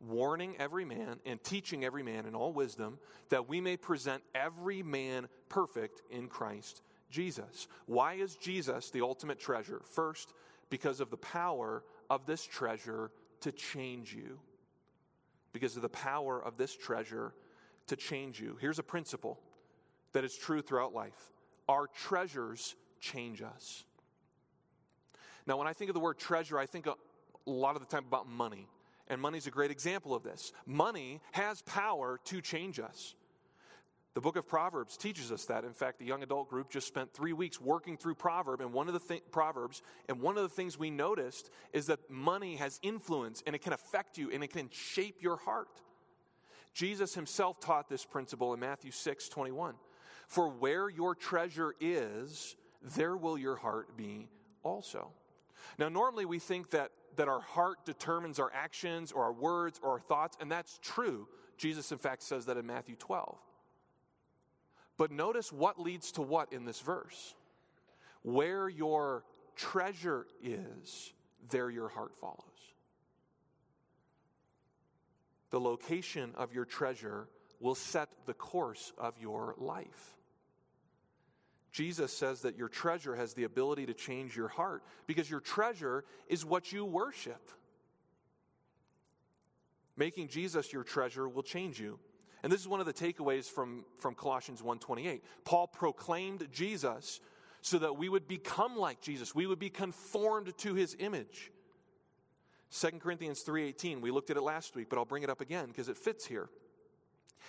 warning 0.00 0.54
every 0.58 0.84
man 0.84 1.18
and 1.26 1.42
teaching 1.42 1.84
every 1.84 2.04
man 2.04 2.26
in 2.26 2.34
all 2.36 2.52
wisdom, 2.52 2.98
that 3.30 3.48
we 3.48 3.60
may 3.60 3.76
present 3.76 4.22
every 4.32 4.82
man 4.82 5.28
perfect 5.48 6.02
in 6.10 6.28
Christ 6.28 6.82
Jesus. 7.14 7.68
Why 7.86 8.14
is 8.14 8.34
Jesus 8.34 8.90
the 8.90 9.02
ultimate 9.02 9.38
treasure? 9.38 9.82
First, 9.92 10.34
because 10.68 10.98
of 10.98 11.10
the 11.10 11.16
power 11.16 11.84
of 12.10 12.26
this 12.26 12.44
treasure 12.44 13.12
to 13.42 13.52
change 13.52 14.12
you. 14.12 14.40
Because 15.52 15.76
of 15.76 15.82
the 15.82 15.88
power 15.88 16.42
of 16.42 16.56
this 16.56 16.74
treasure 16.76 17.32
to 17.86 17.94
change 17.94 18.40
you. 18.40 18.56
Here's 18.60 18.80
a 18.80 18.82
principle 18.82 19.38
that 20.12 20.24
is 20.24 20.36
true 20.36 20.60
throughout 20.60 20.92
life 20.92 21.30
our 21.68 21.86
treasures 21.86 22.74
change 23.00 23.40
us. 23.40 23.84
Now, 25.46 25.56
when 25.56 25.68
I 25.68 25.72
think 25.72 25.90
of 25.90 25.94
the 25.94 26.00
word 26.00 26.18
treasure, 26.18 26.58
I 26.58 26.66
think 26.66 26.86
a 26.86 26.94
lot 27.46 27.76
of 27.76 27.80
the 27.80 27.88
time 27.88 28.04
about 28.06 28.28
money. 28.28 28.66
And 29.08 29.20
money 29.20 29.38
is 29.38 29.46
a 29.46 29.50
great 29.50 29.70
example 29.70 30.14
of 30.14 30.22
this. 30.22 30.52
Money 30.66 31.20
has 31.32 31.62
power 31.62 32.18
to 32.24 32.40
change 32.40 32.80
us. 32.80 33.14
The 34.14 34.20
book 34.20 34.36
of 34.36 34.46
Proverbs 34.46 34.96
teaches 34.96 35.32
us 35.32 35.44
that. 35.46 35.64
In 35.64 35.72
fact, 35.72 35.98
the 35.98 36.04
young 36.04 36.22
adult 36.22 36.48
group 36.48 36.70
just 36.70 36.86
spent 36.86 37.12
three 37.12 37.32
weeks 37.32 37.60
working 37.60 37.96
through 37.96 38.14
Proverb, 38.14 38.60
and 38.60 38.72
one 38.72 38.86
of 38.86 38.94
the 38.94 39.00
th- 39.00 39.24
Proverbs, 39.32 39.82
and 40.08 40.20
one 40.20 40.36
of 40.36 40.44
the 40.44 40.48
things 40.48 40.78
we 40.78 40.88
noticed 40.88 41.50
is 41.72 41.86
that 41.86 41.98
money 42.08 42.54
has 42.56 42.78
influence, 42.82 43.42
and 43.44 43.56
it 43.56 43.62
can 43.62 43.72
affect 43.72 44.16
you, 44.16 44.30
and 44.30 44.44
it 44.44 44.52
can 44.52 44.70
shape 44.70 45.16
your 45.20 45.36
heart. 45.36 45.80
Jesus 46.72 47.14
himself 47.14 47.58
taught 47.58 47.88
this 47.88 48.04
principle 48.04 48.54
in 48.54 48.60
Matthew 48.60 48.92
6 48.92 49.28
21. 49.28 49.74
For 50.28 50.48
where 50.48 50.88
your 50.88 51.16
treasure 51.16 51.74
is, 51.80 52.56
there 52.96 53.16
will 53.16 53.36
your 53.36 53.56
heart 53.56 53.96
be 53.96 54.28
also. 54.62 55.10
Now, 55.76 55.88
normally 55.88 56.24
we 56.24 56.38
think 56.38 56.70
that, 56.70 56.92
that 57.16 57.28
our 57.28 57.40
heart 57.40 57.84
determines 57.84 58.38
our 58.38 58.50
actions 58.54 59.10
or 59.10 59.24
our 59.24 59.32
words 59.32 59.80
or 59.82 59.90
our 59.90 60.00
thoughts, 60.00 60.36
and 60.40 60.50
that's 60.50 60.78
true. 60.82 61.26
Jesus, 61.56 61.90
in 61.90 61.98
fact, 61.98 62.22
says 62.22 62.46
that 62.46 62.56
in 62.56 62.66
Matthew 62.66 62.96
12. 62.96 63.38
But 64.96 65.10
notice 65.10 65.52
what 65.52 65.80
leads 65.80 66.12
to 66.12 66.22
what 66.22 66.52
in 66.52 66.64
this 66.64 66.80
verse. 66.80 67.34
Where 68.22 68.68
your 68.68 69.24
treasure 69.56 70.26
is, 70.42 71.12
there 71.50 71.70
your 71.70 71.88
heart 71.88 72.12
follows. 72.20 72.38
The 75.50 75.60
location 75.60 76.32
of 76.36 76.52
your 76.52 76.64
treasure 76.64 77.28
will 77.60 77.74
set 77.74 78.08
the 78.26 78.34
course 78.34 78.92
of 78.98 79.14
your 79.20 79.54
life. 79.58 80.16
Jesus 81.70 82.12
says 82.12 82.42
that 82.42 82.56
your 82.56 82.68
treasure 82.68 83.16
has 83.16 83.34
the 83.34 83.44
ability 83.44 83.86
to 83.86 83.94
change 83.94 84.36
your 84.36 84.48
heart 84.48 84.84
because 85.06 85.28
your 85.28 85.40
treasure 85.40 86.04
is 86.28 86.44
what 86.44 86.72
you 86.72 86.84
worship. 86.84 87.50
Making 89.96 90.28
Jesus 90.28 90.72
your 90.72 90.84
treasure 90.84 91.28
will 91.28 91.42
change 91.42 91.80
you. 91.80 91.98
And 92.44 92.52
this 92.52 92.60
is 92.60 92.68
one 92.68 92.78
of 92.78 92.84
the 92.84 92.92
takeaways 92.92 93.46
from, 93.46 93.86
from 93.96 94.14
Colossians 94.14 94.60
1:28. 94.60 95.22
Paul 95.46 95.66
proclaimed 95.66 96.46
Jesus 96.52 97.20
so 97.62 97.78
that 97.78 97.96
we 97.96 98.10
would 98.10 98.28
become 98.28 98.76
like 98.76 99.00
Jesus. 99.00 99.34
We 99.34 99.46
would 99.46 99.58
be 99.58 99.70
conformed 99.70 100.56
to 100.58 100.74
his 100.74 100.94
image. 100.98 101.50
2 102.70 103.00
Corinthians 103.00 103.42
3:18, 103.42 104.02
we 104.02 104.10
looked 104.10 104.28
at 104.28 104.36
it 104.36 104.42
last 104.42 104.76
week, 104.76 104.90
but 104.90 104.98
I'll 104.98 105.06
bring 105.06 105.22
it 105.22 105.30
up 105.30 105.40
again 105.40 105.68
because 105.68 105.88
it 105.88 105.96
fits 105.96 106.26
here. 106.26 106.50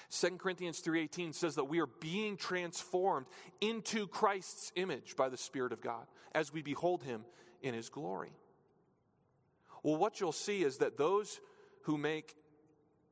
2 0.09 0.37
Corinthians 0.37 0.79
3:18 0.79 1.33
says 1.33 1.55
that 1.55 1.65
we 1.65 1.81
are 1.81 1.87
being 1.87 2.37
transformed 2.37 3.25
into 3.59 4.07
Christ's 4.07 4.71
image 4.77 5.17
by 5.17 5.27
the 5.27 5.35
Spirit 5.35 5.73
of 5.73 5.81
God 5.81 6.07
as 6.33 6.53
we 6.53 6.61
behold 6.61 7.03
him 7.03 7.25
in 7.61 7.73
his 7.73 7.89
glory. 7.89 8.31
Well, 9.83 9.97
what 9.97 10.21
you'll 10.21 10.31
see 10.31 10.63
is 10.63 10.77
that 10.77 10.95
those 10.95 11.41
who 11.81 11.97
make 11.97 12.33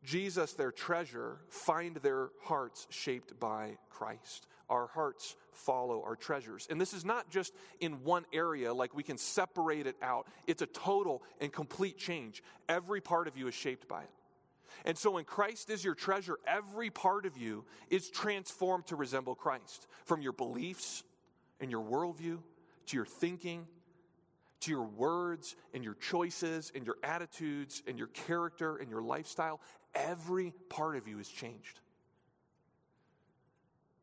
Jesus 0.04 0.54
their 0.54 0.72
treasure 0.72 1.38
find 1.50 1.96
their 1.98 2.30
hearts 2.44 2.88
shaped 2.90 3.40
by 3.40 3.78
Christ. 3.90 4.48
Our 4.70 4.88
hearts 4.88 5.36
follow 5.52 6.04
our 6.04 6.16
treasures. 6.16 6.68
And 6.70 6.80
this 6.80 6.94
is 6.94 7.06
not 7.06 7.30
just 7.30 7.54
in 7.80 8.04
one 8.04 8.26
area, 8.34 8.74
like 8.74 8.94
we 8.96 9.04
can 9.04 9.18
separate 9.18 9.88
it 9.88 9.96
out. 10.02 10.28
It's 10.48 10.62
a 10.62 10.68
total 10.68 11.24
and 11.40 11.52
complete 11.52 11.98
change. 11.98 12.44
Every 12.68 13.02
part 13.02 13.28
of 13.28 13.38
you 13.38 13.48
is 13.48 13.54
shaped 13.54 13.88
by 13.88 14.04
it. 14.04 14.10
And 14.86 14.98
so 14.98 15.12
when 15.12 15.24
Christ 15.24 15.70
is 15.70 15.84
your 15.84 15.96
treasure, 15.96 16.38
every 16.48 16.90
part 16.90 17.26
of 17.26 17.38
you 17.38 17.64
is 17.90 18.10
transformed 18.10 18.88
to 18.88 18.96
resemble 18.96 19.36
Christ. 19.36 19.88
From 20.06 20.22
your 20.22 20.34
beliefs 20.34 21.04
and 21.62 21.70
your 21.70 21.84
worldview 21.84 22.40
to 22.88 22.98
your 22.98 23.06
thinking 23.06 23.68
to 24.64 24.72
your 24.72 24.84
words 24.84 25.58
and 25.74 25.84
your 25.84 25.96
choices 25.96 26.72
and 26.74 26.86
your 26.86 26.96
attitudes 27.04 27.84
and 27.86 27.98
your 27.98 28.08
character 28.08 28.78
and 28.78 28.90
your 28.90 29.02
lifestyle, 29.02 29.60
every 29.96 30.54
part 30.70 30.96
of 30.96 31.08
you 31.08 31.20
is 31.20 31.28
changed. 31.28 31.80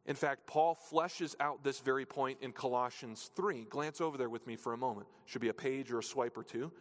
In 0.07 0.17
fact, 0.17 0.47
Paul 0.47 0.77
fleshes 0.91 1.35
out 1.39 1.63
this 1.63 1.79
very 1.81 2.07
point 2.07 2.39
in 2.41 2.53
Colossians 2.53 3.31
3. 3.37 3.67
Glance 3.67 4.01
over 4.01 4.19
there 4.19 4.31
with 4.31 4.47
me 4.47 4.57
for 4.57 4.73
a 4.73 4.77
moment. 4.77 5.07
Should 5.27 5.43
be 5.43 5.51
a 5.51 5.55
page 5.55 5.93
or 5.93 6.01
a 6.01 6.03
swipe 6.03 6.37
or 6.37 6.43
two. 6.43 6.73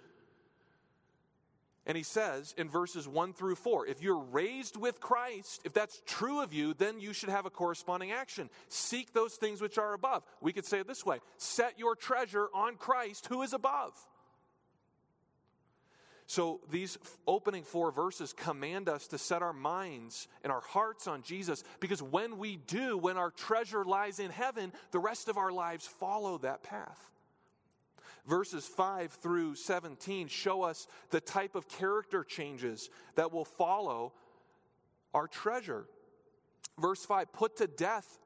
And 1.85 1.97
he 1.97 2.03
says 2.03 2.53
in 2.57 2.69
verses 2.69 3.07
1 3.07 3.33
through 3.33 3.55
4 3.55 3.87
if 3.87 4.01
you're 4.01 4.19
raised 4.19 4.77
with 4.77 4.99
Christ, 4.99 5.61
if 5.63 5.73
that's 5.73 6.01
true 6.05 6.41
of 6.41 6.53
you, 6.53 6.73
then 6.73 6.99
you 6.99 7.13
should 7.13 7.29
have 7.29 7.45
a 7.45 7.49
corresponding 7.49 8.11
action. 8.11 8.49
Seek 8.67 9.13
those 9.13 9.35
things 9.35 9.61
which 9.61 9.77
are 9.77 9.93
above. 9.93 10.23
We 10.41 10.53
could 10.53 10.65
say 10.65 10.79
it 10.79 10.87
this 10.87 11.05
way 11.05 11.19
set 11.37 11.79
your 11.79 11.95
treasure 11.95 12.47
on 12.53 12.75
Christ 12.75 13.27
who 13.27 13.41
is 13.41 13.53
above. 13.53 13.93
So 16.29 16.59
these 16.69 16.99
opening 17.25 17.63
four 17.63 17.91
verses 17.91 18.33
command 18.33 18.87
us 18.87 19.07
to 19.07 19.17
set 19.17 19.41
our 19.41 19.51
minds 19.51 20.27
and 20.43 20.53
our 20.53 20.61
hearts 20.61 21.07
on 21.07 21.23
Jesus 21.23 21.63
because 21.79 22.03
when 22.03 22.37
we 22.37 22.57
do, 22.57 22.99
when 22.99 23.17
our 23.17 23.31
treasure 23.31 23.83
lies 23.83 24.19
in 24.19 24.29
heaven, 24.29 24.71
the 24.91 24.99
rest 24.99 25.27
of 25.27 25.39
our 25.39 25.51
lives 25.51 25.87
follow 25.87 26.37
that 26.37 26.61
path. 26.61 27.09
Verses 28.27 28.63
5 28.67 29.11
through 29.11 29.55
17 29.55 30.27
show 30.27 30.61
us 30.61 30.85
the 31.09 31.19
type 31.19 31.55
of 31.55 31.67
character 31.67 32.23
changes 32.23 32.91
that 33.15 33.31
will 33.31 33.43
follow 33.43 34.13
our 35.15 35.27
treasure. 35.27 35.85
Verse 36.79 37.03
5 37.03 37.33
put 37.33 37.57
to 37.57 37.65
death 37.65 38.19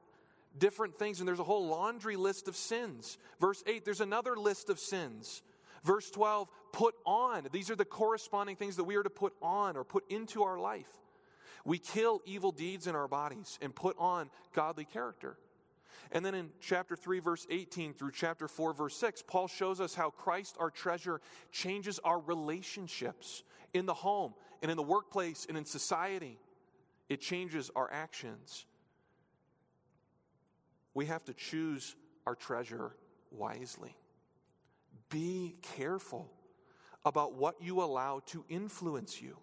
different 0.58 0.98
things, 0.98 1.20
and 1.20 1.26
there's 1.26 1.40
a 1.40 1.44
whole 1.44 1.68
laundry 1.68 2.16
list 2.16 2.48
of 2.48 2.56
sins. 2.56 3.16
Verse 3.40 3.64
8 3.66 3.82
there's 3.86 4.02
another 4.02 4.36
list 4.36 4.68
of 4.68 4.78
sins. 4.78 5.40
Verse 5.84 6.10
12 6.10 6.48
put 6.74 6.96
on. 7.06 7.46
These 7.52 7.70
are 7.70 7.76
the 7.76 7.84
corresponding 7.84 8.56
things 8.56 8.76
that 8.76 8.84
we 8.84 8.96
are 8.96 9.02
to 9.04 9.10
put 9.10 9.32
on 9.40 9.76
or 9.76 9.84
put 9.84 10.10
into 10.10 10.42
our 10.42 10.58
life. 10.58 10.90
We 11.64 11.78
kill 11.78 12.20
evil 12.26 12.50
deeds 12.50 12.88
in 12.88 12.96
our 12.96 13.06
bodies 13.06 13.58
and 13.62 13.72
put 13.72 13.96
on 13.96 14.28
godly 14.52 14.84
character. 14.84 15.38
And 16.10 16.26
then 16.26 16.34
in 16.34 16.50
chapter 16.60 16.96
3, 16.96 17.20
verse 17.20 17.46
18 17.48 17.94
through 17.94 18.10
chapter 18.10 18.48
4, 18.48 18.74
verse 18.74 18.96
6, 18.96 19.22
Paul 19.22 19.46
shows 19.46 19.80
us 19.80 19.94
how 19.94 20.10
Christ, 20.10 20.56
our 20.58 20.68
treasure, 20.68 21.20
changes 21.52 22.00
our 22.00 22.18
relationships 22.18 23.44
in 23.72 23.86
the 23.86 23.94
home 23.94 24.34
and 24.60 24.68
in 24.68 24.76
the 24.76 24.82
workplace 24.82 25.46
and 25.48 25.56
in 25.56 25.64
society. 25.64 26.38
It 27.08 27.20
changes 27.20 27.70
our 27.76 27.88
actions. 27.92 28.66
We 30.92 31.06
have 31.06 31.24
to 31.26 31.34
choose 31.34 31.94
our 32.26 32.34
treasure 32.34 32.96
wisely. 33.30 33.96
Be 35.08 35.54
careful 35.76 36.30
about 37.04 37.34
what 37.34 37.56
you 37.60 37.82
allow 37.82 38.20
to 38.26 38.44
influence 38.48 39.20
you 39.20 39.36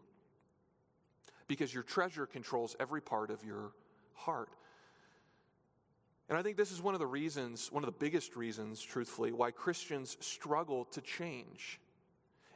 because 1.48 1.74
your 1.74 1.84
treasure 1.84 2.26
controls 2.26 2.76
every 2.80 3.02
part 3.02 3.30
of 3.30 3.44
your 3.44 3.74
heart. 4.14 4.56
And 6.30 6.38
I 6.38 6.44
think 6.44 6.56
this 6.56 6.72
is 6.72 6.82
one 6.82 6.94
of 6.94 7.02
the 7.02 7.08
reasons, 7.08 7.70
one 7.74 7.84
of 7.84 7.88
the 7.88 8.00
biggest 8.00 8.38
reasons, 8.38 8.82
truthfully, 8.82 9.34
why 9.34 9.52
Christians 9.52 10.16
struggle 10.22 10.86
to 10.86 11.02
change. 11.02 11.82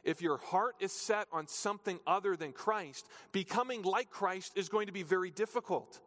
If 0.02 0.22
your 0.22 0.38
heart 0.38 0.76
is 0.80 0.92
set 0.92 1.26
on 1.30 1.46
something 1.46 2.00
other 2.06 2.36
than 2.36 2.52
Christ, 2.52 3.06
becoming 3.32 3.82
like 3.82 4.08
Christ 4.08 4.56
is 4.56 4.70
going 4.70 4.86
to 4.86 4.94
be 4.94 5.02
very 5.02 5.30
difficult, 5.30 6.00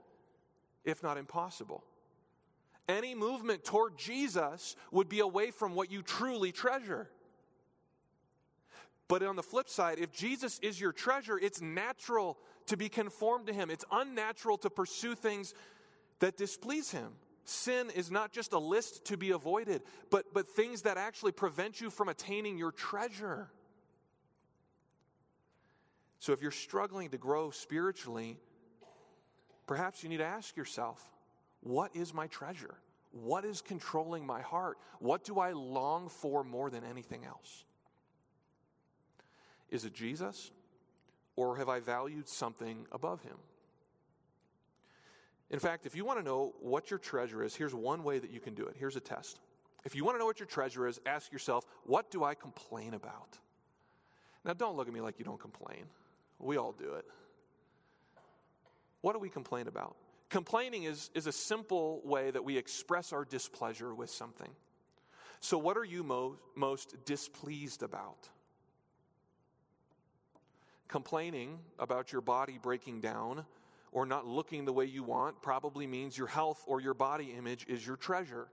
if 0.84 1.04
not 1.04 1.20
impossible. 1.20 1.84
Any 2.88 3.14
movement 3.14 3.64
toward 3.64 4.00
Jesus 4.00 4.76
would 4.92 5.10
be 5.10 5.20
away 5.20 5.52
from 5.52 5.76
what 5.76 5.92
you 5.92 6.02
truly 6.02 6.52
treasure. 6.52 7.08
But 9.10 9.24
on 9.24 9.36
the 9.36 9.44
flip 9.44 9.68
side, 9.68 9.98
if 10.00 10.14
Jesus 10.14 10.60
is 10.60 10.80
your 10.80 10.94
treasure, 10.94 11.38
it's 11.38 11.60
natural 11.60 12.38
to 12.68 12.78
be 12.78 12.88
conformed 12.88 13.48
to 13.48 13.54
him. 13.54 13.72
It's 13.72 13.84
unnatural 13.92 14.60
to 14.60 14.70
pursue 14.70 15.16
things 15.16 15.56
that 16.20 16.38
displease 16.38 16.92
him. 16.92 17.14
Sin 17.44 17.90
is 17.96 18.12
not 18.12 18.32
just 18.32 18.54
a 18.54 18.60
list 18.60 19.06
to 19.06 19.18
be 19.18 19.32
avoided, 19.32 19.82
but, 20.12 20.32
but 20.32 20.48
things 20.48 20.84
that 20.84 20.98
actually 20.98 21.32
prevent 21.32 21.82
you 21.82 21.90
from 21.90 22.08
attaining 22.08 22.60
your 22.60 22.72
treasure. 22.72 23.50
So 26.20 26.32
if 26.32 26.44
you're 26.44 26.52
struggling 26.52 27.10
to 27.10 27.18
grow 27.18 27.50
spiritually, 27.50 28.38
perhaps 29.66 30.04
you 30.04 30.10
need 30.10 30.18
to 30.18 30.26
ask 30.26 30.56
yourself 30.56 31.04
what 31.62 31.96
is 31.96 32.14
my 32.14 32.28
treasure? 32.28 32.76
What 33.12 33.44
is 33.44 33.62
controlling 33.62 34.24
my 34.24 34.42
heart? 34.42 34.78
What 35.00 35.24
do 35.24 35.40
I 35.40 35.54
long 35.54 36.10
for 36.10 36.44
more 36.44 36.70
than 36.70 36.84
anything 36.84 37.26
else? 37.26 37.66
Is 39.72 39.86
it 39.86 39.94
Jesus? 39.94 40.52
Or 41.36 41.58
have 41.58 41.70
I 41.70 41.80
valued 41.80 42.28
something 42.28 42.86
above 42.92 43.22
him? 43.22 43.38
In 45.50 45.60
fact, 45.60 45.86
if 45.86 45.96
you 45.96 46.06
want 46.06 46.20
to 46.20 46.26
know 46.26 46.54
what 46.60 46.92
your 46.92 47.00
treasure 47.00 47.44
is, 47.44 47.56
here's 47.56 47.74
one 47.74 48.04
way 48.04 48.20
that 48.20 48.30
you 48.30 48.40
can 48.40 48.54
do 48.54 48.66
it. 48.66 48.76
Here's 48.78 48.96
a 48.96 49.00
test. 49.00 49.40
If 49.84 49.96
you 49.96 50.04
want 50.04 50.16
to 50.16 50.20
know 50.20 50.26
what 50.26 50.40
your 50.40 50.48
treasure 50.48 50.88
is, 50.88 51.00
ask 51.06 51.32
yourself, 51.32 51.66
what 51.86 52.12
do 52.12 52.24
I 52.24 52.36
complain 52.36 52.94
about? 52.94 53.38
Now, 54.46 54.54
don't 54.54 54.76
look 54.76 54.88
at 54.88 54.94
me 54.94 55.02
like 55.02 55.18
you 55.18 55.26
don't 55.26 55.40
complain. 55.40 55.86
We 56.38 56.58
all 56.58 56.72
do 56.72 56.94
it. 56.94 57.06
What 59.02 59.14
do 59.14 59.20
we 59.20 59.30
complain 59.30 59.68
about? 59.68 59.96
Complaining 60.30 60.84
is, 60.84 61.10
is 61.16 61.26
a 61.26 61.32
simple 61.32 62.02
way 62.04 62.30
that 62.32 62.44
we 62.44 62.58
express 62.58 63.12
our 63.12 63.26
displeasure 63.26 63.94
with 63.94 64.10
something. 64.10 64.50
So, 65.40 65.58
what 65.58 65.78
are 65.78 65.86
you 65.86 66.04
mo- 66.04 66.38
most 66.56 66.96
displeased 67.06 67.82
about? 67.82 68.30
Complaining 70.90 71.60
about 71.78 72.12
your 72.12 72.22
body 72.22 72.60
breaking 72.62 73.00
down 73.00 73.46
or 73.92 74.08
not 74.08 74.26
looking 74.26 74.66
the 74.66 74.74
way 74.74 74.86
you 74.86 75.04
want 75.04 75.40
probably 75.42 75.86
means 75.86 76.18
your 76.18 76.28
health 76.28 76.64
or 76.68 76.82
your 76.82 76.96
body 76.96 77.34
image 77.38 77.66
is 77.68 77.86
your 77.86 77.96
treasure. 77.96 78.48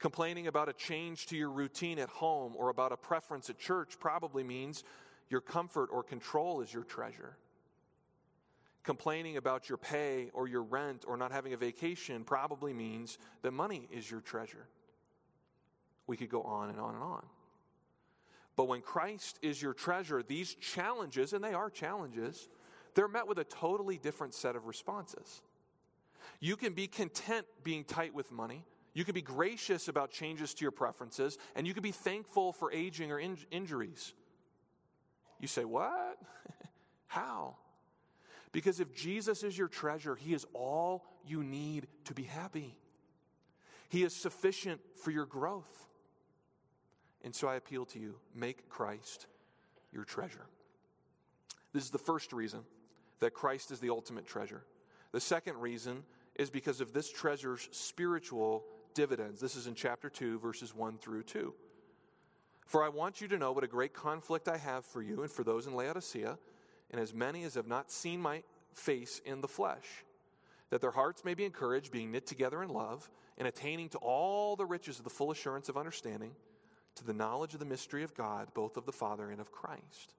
Complaining 0.00 0.48
about 0.48 0.68
a 0.68 0.72
change 0.72 1.26
to 1.26 1.36
your 1.36 1.50
routine 1.50 1.98
at 2.00 2.08
home 2.08 2.54
or 2.56 2.70
about 2.70 2.90
a 2.90 2.96
preference 2.96 3.48
at 3.48 3.58
church 3.58 3.98
probably 4.00 4.42
means 4.42 4.82
your 5.28 5.40
comfort 5.40 5.90
or 5.92 6.02
control 6.02 6.60
is 6.60 6.74
your 6.74 6.82
treasure. 6.82 7.36
Complaining 8.82 9.36
about 9.36 9.68
your 9.68 9.78
pay 9.78 10.30
or 10.32 10.48
your 10.48 10.62
rent 10.62 11.04
or 11.06 11.16
not 11.16 11.30
having 11.30 11.52
a 11.52 11.56
vacation 11.56 12.24
probably 12.24 12.72
means 12.72 13.18
that 13.42 13.52
money 13.52 13.86
is 13.92 14.10
your 14.10 14.20
treasure. 14.20 14.66
We 16.08 16.16
could 16.16 16.30
go 16.30 16.42
on 16.42 16.70
and 16.70 16.80
on 16.80 16.94
and 16.94 17.04
on. 17.04 17.24
But 18.60 18.68
when 18.68 18.82
Christ 18.82 19.38
is 19.40 19.62
your 19.62 19.72
treasure, 19.72 20.22
these 20.22 20.54
challenges, 20.54 21.32
and 21.32 21.42
they 21.42 21.54
are 21.54 21.70
challenges, 21.70 22.50
they're 22.94 23.08
met 23.08 23.26
with 23.26 23.38
a 23.38 23.44
totally 23.44 23.96
different 23.96 24.34
set 24.34 24.54
of 24.54 24.66
responses. 24.66 25.40
You 26.40 26.56
can 26.56 26.74
be 26.74 26.86
content 26.86 27.46
being 27.64 27.84
tight 27.84 28.12
with 28.12 28.30
money. 28.30 28.66
You 28.92 29.06
can 29.06 29.14
be 29.14 29.22
gracious 29.22 29.88
about 29.88 30.10
changes 30.10 30.52
to 30.52 30.62
your 30.62 30.72
preferences, 30.72 31.38
and 31.56 31.66
you 31.66 31.72
can 31.72 31.82
be 31.82 31.90
thankful 31.90 32.52
for 32.52 32.70
aging 32.70 33.10
or 33.10 33.18
in- 33.18 33.38
injuries. 33.50 34.12
You 35.38 35.48
say, 35.48 35.64
What? 35.64 36.18
How? 37.06 37.56
Because 38.52 38.78
if 38.78 38.94
Jesus 38.94 39.42
is 39.42 39.56
your 39.56 39.68
treasure, 39.68 40.16
He 40.16 40.34
is 40.34 40.44
all 40.52 41.06
you 41.24 41.42
need 41.42 41.86
to 42.04 42.12
be 42.12 42.24
happy. 42.24 42.76
He 43.88 44.02
is 44.02 44.14
sufficient 44.14 44.82
for 45.02 45.12
your 45.12 45.24
growth. 45.24 45.86
And 47.24 47.34
so 47.34 47.48
I 47.48 47.56
appeal 47.56 47.84
to 47.86 47.98
you 47.98 48.14
make 48.34 48.68
Christ 48.68 49.26
your 49.92 50.04
treasure. 50.04 50.46
This 51.72 51.84
is 51.84 51.90
the 51.90 51.98
first 51.98 52.32
reason 52.32 52.60
that 53.20 53.34
Christ 53.34 53.70
is 53.70 53.80
the 53.80 53.90
ultimate 53.90 54.26
treasure. 54.26 54.62
The 55.12 55.20
second 55.20 55.58
reason 55.58 56.04
is 56.36 56.50
because 56.50 56.80
of 56.80 56.92
this 56.92 57.10
treasure's 57.10 57.68
spiritual 57.72 58.64
dividends. 58.94 59.40
This 59.40 59.56
is 59.56 59.66
in 59.66 59.74
chapter 59.74 60.08
2, 60.08 60.38
verses 60.38 60.74
1 60.74 60.98
through 60.98 61.24
2. 61.24 61.52
For 62.66 62.84
I 62.84 62.88
want 62.88 63.20
you 63.20 63.28
to 63.28 63.38
know 63.38 63.52
what 63.52 63.64
a 63.64 63.68
great 63.68 63.92
conflict 63.92 64.48
I 64.48 64.56
have 64.56 64.84
for 64.84 65.02
you 65.02 65.22
and 65.22 65.30
for 65.30 65.42
those 65.42 65.66
in 65.66 65.74
Laodicea, 65.74 66.38
and 66.90 67.00
as 67.00 67.12
many 67.12 67.44
as 67.44 67.54
have 67.54 67.66
not 67.66 67.90
seen 67.90 68.20
my 68.20 68.42
face 68.72 69.20
in 69.24 69.40
the 69.40 69.48
flesh, 69.48 70.04
that 70.70 70.80
their 70.80 70.92
hearts 70.92 71.24
may 71.24 71.34
be 71.34 71.44
encouraged, 71.44 71.92
being 71.92 72.12
knit 72.12 72.26
together 72.26 72.62
in 72.62 72.68
love, 72.68 73.10
and 73.38 73.48
attaining 73.48 73.88
to 73.88 73.98
all 73.98 74.54
the 74.54 74.66
riches 74.66 74.98
of 74.98 75.04
the 75.04 75.10
full 75.10 75.30
assurance 75.30 75.68
of 75.68 75.76
understanding, 75.76 76.32
to 76.96 77.04
the 77.04 77.12
knowledge 77.12 77.54
of 77.54 77.60
the 77.60 77.66
mystery 77.66 78.02
of 78.02 78.14
God, 78.14 78.48
both 78.54 78.76
of 78.76 78.86
the 78.86 78.92
Father 78.92 79.30
and 79.30 79.40
of 79.40 79.52
Christ. 79.52 80.14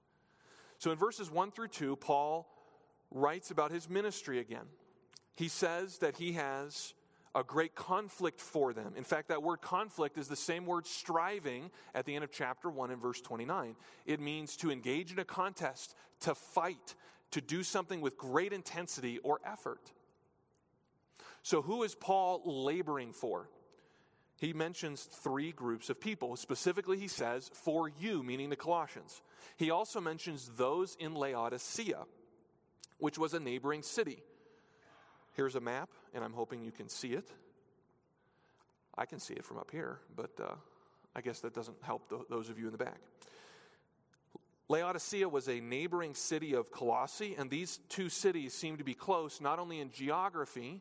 So 0.78 0.90
in 0.90 0.98
verses 0.98 1.30
1 1.30 1.52
through 1.52 1.68
2, 1.68 1.96
Paul 1.96 2.48
writes 3.10 3.50
about 3.50 3.70
his 3.70 3.88
ministry 3.88 4.38
again. 4.38 4.66
He 5.36 5.48
says 5.48 5.98
that 5.98 6.16
he 6.16 6.32
has 6.32 6.94
a 7.34 7.42
great 7.42 7.74
conflict 7.74 8.40
for 8.40 8.72
them. 8.72 8.92
In 8.96 9.04
fact, 9.04 9.28
that 9.28 9.42
word 9.42 9.60
conflict 9.62 10.18
is 10.18 10.28
the 10.28 10.36
same 10.36 10.66
word 10.66 10.86
striving 10.86 11.70
at 11.94 12.04
the 12.04 12.14
end 12.14 12.24
of 12.24 12.30
chapter 12.30 12.68
1 12.68 12.90
and 12.90 13.00
verse 13.00 13.20
29. 13.20 13.74
It 14.06 14.20
means 14.20 14.56
to 14.58 14.70
engage 14.70 15.12
in 15.12 15.18
a 15.18 15.24
contest, 15.24 15.94
to 16.20 16.34
fight, 16.34 16.94
to 17.30 17.40
do 17.40 17.62
something 17.62 18.00
with 18.00 18.18
great 18.18 18.52
intensity 18.52 19.18
or 19.18 19.40
effort. 19.46 19.92
So, 21.42 21.62
who 21.62 21.82
is 21.82 21.94
Paul 21.94 22.42
laboring 22.44 23.12
for? 23.12 23.48
He 24.42 24.52
mentions 24.52 25.04
three 25.04 25.52
groups 25.52 25.88
of 25.88 25.98
people. 25.98 26.36
Specifically, 26.36 26.98
he 26.98 27.08
says, 27.08 27.50
for 27.54 27.88
you, 27.88 28.22
meaning 28.22 28.50
the 28.50 28.56
Colossians. 28.56 29.22
He 29.56 29.70
also 29.70 30.02
mentions 30.02 30.50
those 30.58 30.98
in 31.00 31.14
Laodicea 31.14 32.04
which 33.02 33.18
was 33.18 33.34
a 33.34 33.40
neighboring 33.40 33.82
city. 33.82 34.22
Here's 35.34 35.56
a 35.56 35.60
map, 35.60 35.88
and 36.14 36.22
I'm 36.22 36.32
hoping 36.32 36.62
you 36.62 36.70
can 36.70 36.88
see 36.88 37.14
it. 37.14 37.28
I 38.96 39.06
can 39.06 39.18
see 39.18 39.34
it 39.34 39.44
from 39.44 39.58
up 39.58 39.72
here, 39.72 39.98
but 40.14 40.30
uh, 40.40 40.54
I 41.16 41.20
guess 41.20 41.40
that 41.40 41.52
doesn't 41.52 41.78
help 41.82 42.08
th- 42.08 42.22
those 42.30 42.48
of 42.48 42.60
you 42.60 42.66
in 42.66 42.70
the 42.70 42.78
back. 42.78 43.00
Laodicea 44.68 45.28
was 45.28 45.48
a 45.48 45.58
neighboring 45.58 46.14
city 46.14 46.54
of 46.54 46.70
Colossae, 46.70 47.34
and 47.36 47.50
these 47.50 47.80
two 47.88 48.08
cities 48.08 48.54
seem 48.54 48.76
to 48.76 48.84
be 48.84 48.94
close 48.94 49.40
not 49.40 49.58
only 49.58 49.80
in 49.80 49.90
geography, 49.90 50.80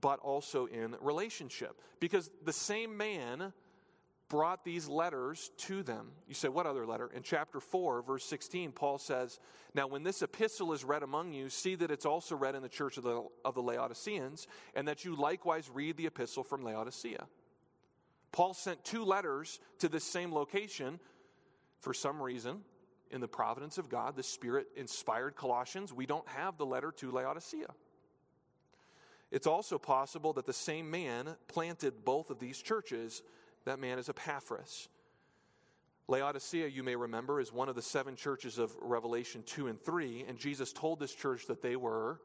but 0.00 0.20
also 0.20 0.66
in 0.66 0.96
relationship. 1.00 1.80
Because 2.00 2.30
the 2.44 2.52
same 2.52 2.96
man 2.96 3.52
brought 4.28 4.64
these 4.64 4.88
letters 4.88 5.50
to 5.56 5.82
them. 5.82 6.10
You 6.26 6.34
say, 6.34 6.48
what 6.48 6.66
other 6.66 6.86
letter? 6.86 7.10
In 7.14 7.22
chapter 7.22 7.60
4, 7.60 8.02
verse 8.02 8.24
16, 8.24 8.72
Paul 8.72 8.98
says, 8.98 9.40
Now 9.74 9.86
when 9.86 10.02
this 10.02 10.22
epistle 10.22 10.72
is 10.72 10.84
read 10.84 11.02
among 11.02 11.32
you, 11.32 11.48
see 11.48 11.74
that 11.76 11.90
it's 11.90 12.04
also 12.04 12.36
read 12.36 12.54
in 12.54 12.62
the 12.62 12.68
church 12.68 12.98
of 12.98 13.04
the, 13.04 13.26
of 13.44 13.54
the 13.54 13.62
Laodiceans, 13.62 14.46
and 14.74 14.86
that 14.86 15.04
you 15.04 15.16
likewise 15.16 15.70
read 15.72 15.96
the 15.96 16.06
epistle 16.06 16.44
from 16.44 16.62
Laodicea. 16.62 17.26
Paul 18.30 18.52
sent 18.52 18.84
two 18.84 19.04
letters 19.04 19.58
to 19.78 19.88
this 19.88 20.04
same 20.04 20.32
location 20.32 21.00
for 21.80 21.94
some 21.94 22.20
reason. 22.20 22.60
In 23.10 23.22
the 23.22 23.28
providence 23.28 23.78
of 23.78 23.88
God, 23.88 24.16
the 24.16 24.22
Spirit 24.22 24.66
inspired 24.76 25.34
Colossians. 25.34 25.94
We 25.94 26.04
don't 26.04 26.28
have 26.28 26.58
the 26.58 26.66
letter 26.66 26.92
to 26.98 27.10
Laodicea. 27.10 27.68
It's 29.30 29.46
also 29.46 29.78
possible 29.78 30.32
that 30.34 30.46
the 30.46 30.52
same 30.52 30.90
man 30.90 31.36
planted 31.48 32.04
both 32.04 32.30
of 32.30 32.38
these 32.38 32.60
churches 32.60 33.22
that 33.64 33.78
man 33.78 33.98
is 33.98 34.08
Epaphras. 34.08 34.88
Laodicea, 36.06 36.68
you 36.68 36.82
may 36.82 36.96
remember, 36.96 37.38
is 37.38 37.52
one 37.52 37.68
of 37.68 37.74
the 37.74 37.82
seven 37.82 38.16
churches 38.16 38.56
of 38.56 38.74
Revelation 38.80 39.42
2 39.44 39.66
and 39.66 39.80
3, 39.82 40.24
and 40.26 40.38
Jesus 40.38 40.72
told 40.72 40.98
this 40.98 41.14
church 41.14 41.46
that 41.46 41.60
they 41.60 41.76
were 41.76 42.18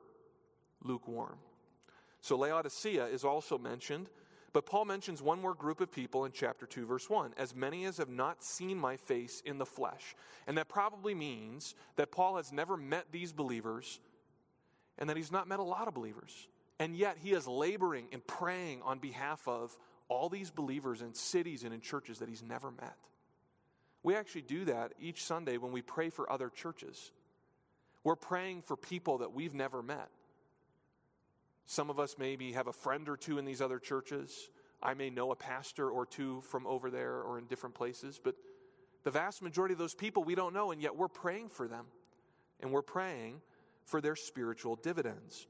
lukewarm. 0.81 1.37
So 2.21 2.37
Laodicea 2.37 3.07
is 3.07 3.25
also 3.25 3.57
mentioned, 3.57 4.09
but 4.53 4.65
Paul 4.65 4.85
mentions 4.85 5.21
one 5.21 5.41
more 5.41 5.53
group 5.53 5.81
of 5.81 5.91
people 5.91 6.23
in 6.23 6.31
chapter 6.31 6.65
2, 6.65 6.85
verse 6.85 7.09
1 7.09 7.33
as 7.35 7.53
many 7.53 7.83
as 7.83 7.97
have 7.97 8.07
not 8.07 8.41
seen 8.41 8.77
my 8.77 8.95
face 8.95 9.41
in 9.45 9.57
the 9.57 9.65
flesh. 9.65 10.15
And 10.47 10.57
that 10.57 10.69
probably 10.69 11.13
means 11.13 11.75
that 11.97 12.11
Paul 12.11 12.37
has 12.37 12.53
never 12.53 12.77
met 12.77 13.07
these 13.11 13.33
believers 13.33 13.99
and 14.97 15.09
that 15.09 15.17
he's 15.17 15.31
not 15.31 15.47
met 15.47 15.59
a 15.59 15.63
lot 15.63 15.89
of 15.89 15.93
believers. 15.93 16.47
And 16.79 16.95
yet 16.95 17.17
he 17.21 17.31
is 17.31 17.47
laboring 17.47 18.07
and 18.11 18.25
praying 18.25 18.81
on 18.83 18.99
behalf 18.99 19.47
of 19.47 19.77
all 20.09 20.29
these 20.29 20.51
believers 20.51 21.01
in 21.01 21.13
cities 21.13 21.63
and 21.63 21.73
in 21.73 21.81
churches 21.81 22.19
that 22.19 22.29
he's 22.29 22.43
never 22.43 22.71
met. 22.71 22.97
We 24.01 24.15
actually 24.15 24.41
do 24.41 24.65
that 24.65 24.93
each 24.99 25.23
Sunday 25.23 25.57
when 25.57 25.71
we 25.71 25.81
pray 25.81 26.09
for 26.09 26.29
other 26.31 26.49
churches. 26.49 27.11
We're 28.03 28.15
praying 28.15 28.63
for 28.63 28.75
people 28.75 29.19
that 29.19 29.33
we've 29.33 29.53
never 29.53 29.81
met. 29.81 30.09
Some 31.65 31.89
of 31.89 31.99
us 31.99 32.17
maybe 32.19 32.51
have 32.51 32.67
a 32.67 32.73
friend 32.73 33.07
or 33.07 33.15
two 33.15 33.37
in 33.37 33.45
these 33.45 33.61
other 33.61 33.79
churches. 33.79 34.49
I 34.81 34.93
may 34.93 35.09
know 35.09 35.31
a 35.31 35.35
pastor 35.35 35.89
or 35.89 36.05
two 36.05 36.41
from 36.41 36.67
over 36.67 36.89
there 36.89 37.21
or 37.21 37.39
in 37.39 37.45
different 37.45 37.75
places, 37.75 38.19
but 38.21 38.35
the 39.03 39.11
vast 39.11 39.41
majority 39.41 39.73
of 39.73 39.79
those 39.79 39.93
people 39.93 40.23
we 40.23 40.35
don't 40.35 40.53
know, 40.53 40.71
and 40.71 40.81
yet 40.81 40.95
we're 40.97 41.07
praying 41.07 41.49
for 41.49 41.67
them. 41.67 41.85
And 42.59 42.71
we're 42.71 42.81
praying 42.81 43.41
for 43.85 44.01
their 44.01 44.15
spiritual 44.15 44.75
dividends. 44.75 45.47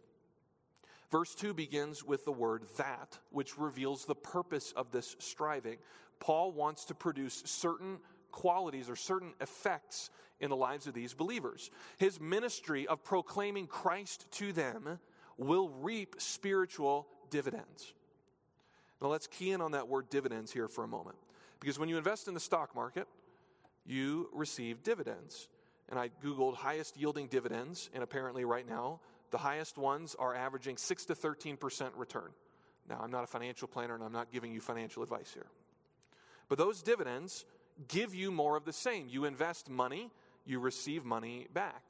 Verse 1.14 1.36
2 1.36 1.54
begins 1.54 2.04
with 2.04 2.26
the 2.26 2.32
word 2.32 2.64
that, 2.78 3.20
which 3.30 3.60
reveals 3.60 4.06
the 4.06 4.16
purpose 4.16 4.74
of 4.76 4.90
this 4.90 5.16
striving. 5.20 5.78
Paul 6.20 6.52
wants 6.52 6.86
to 6.86 6.96
produce 6.96 7.44
certain 7.46 8.00
qualities 8.32 8.90
or 8.90 8.96
certain 8.96 9.36
effects 9.40 10.10
in 10.40 10.50
the 10.50 10.56
lives 10.56 10.88
of 10.88 10.96
these 10.96 11.14
believers. 11.14 11.70
His 12.00 12.20
ministry 12.20 12.88
of 12.88 13.04
proclaiming 13.04 13.68
Christ 13.68 14.26
to 14.40 14.54
them 14.54 14.98
will 15.38 15.70
reap 15.70 16.16
spiritual 16.18 17.08
dividends. 17.30 17.94
Now 19.00 19.10
let's 19.10 19.28
key 19.28 19.52
in 19.52 19.62
on 19.62 19.74
that 19.74 19.88
word 19.88 20.10
dividends 20.10 20.52
here 20.52 20.68
for 20.68 20.84
a 20.84 20.88
moment. 20.88 21.18
Because 21.60 21.78
when 21.78 21.90
you 21.90 21.98
invest 22.00 22.28
in 22.28 22.34
the 22.34 22.40
stock 22.40 22.74
market, 22.74 23.08
you 23.86 24.32
receive 24.34 24.82
dividends. 24.82 25.48
And 25.90 26.00
I 26.00 26.10
Googled 26.24 26.56
highest 26.56 26.98
yielding 26.98 27.28
dividends, 27.28 27.92
and 27.94 28.02
apparently, 28.02 28.46
right 28.46 28.68
now, 28.68 29.00
the 29.34 29.40
highest 29.40 29.80
ones 29.80 30.16
are 30.20 30.36
averaging 30.36 30.78
6 30.78 31.06
to 31.06 31.16
13% 31.16 31.90
return. 31.96 32.30
Now, 32.88 33.00
I'm 33.02 33.10
not 33.10 33.24
a 33.24 33.28
financial 33.28 33.68
planner 33.68 33.96
and 33.96 34.04
I'm 34.04 34.12
not 34.12 34.32
giving 34.32 34.54
you 34.54 34.62
financial 34.62 35.02
advice 35.02 35.32
here. 35.34 35.48
But 36.50 36.60
those 36.60 36.84
dividends 36.84 37.44
give 37.88 38.14
you 38.14 38.32
more 38.32 38.56
of 38.56 38.64
the 38.64 38.72
same. 38.72 39.08
You 39.10 39.26
invest 39.26 39.72
money, 39.72 40.12
you 40.46 40.60
receive 40.60 41.04
money 41.04 41.48
back. 41.52 41.82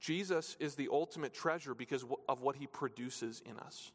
Jesus 0.00 0.56
is 0.58 0.74
the 0.74 0.88
ultimate 0.90 1.34
treasure 1.34 1.72
because 1.72 2.04
of 2.28 2.40
what 2.40 2.56
he 2.56 2.66
produces 2.66 3.40
in 3.46 3.60
us. 3.60 3.92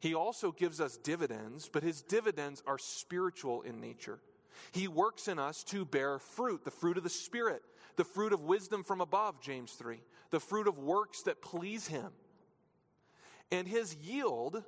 He 0.00 0.14
also 0.14 0.50
gives 0.50 0.80
us 0.80 0.96
dividends, 0.96 1.68
but 1.70 1.82
his 1.82 2.00
dividends 2.00 2.62
are 2.66 2.78
spiritual 2.78 3.60
in 3.60 3.82
nature. 3.82 4.18
He 4.72 4.88
works 4.88 5.28
in 5.28 5.38
us 5.38 5.64
to 5.64 5.84
bear 5.84 6.18
fruit, 6.18 6.64
the 6.64 6.70
fruit 6.70 6.96
of 6.96 7.04
the 7.04 7.10
Spirit 7.10 7.62
the 7.96 8.04
fruit 8.04 8.32
of 8.32 8.42
wisdom 8.42 8.84
from 8.84 9.00
above, 9.00 9.40
James 9.40 9.72
3, 9.72 10.00
the 10.30 10.40
fruit 10.40 10.68
of 10.68 10.78
works 10.78 11.22
that 11.22 11.42
please 11.42 11.88
him. 11.88 12.12
And 13.50 13.66
his 13.66 13.94
yield 13.96 14.62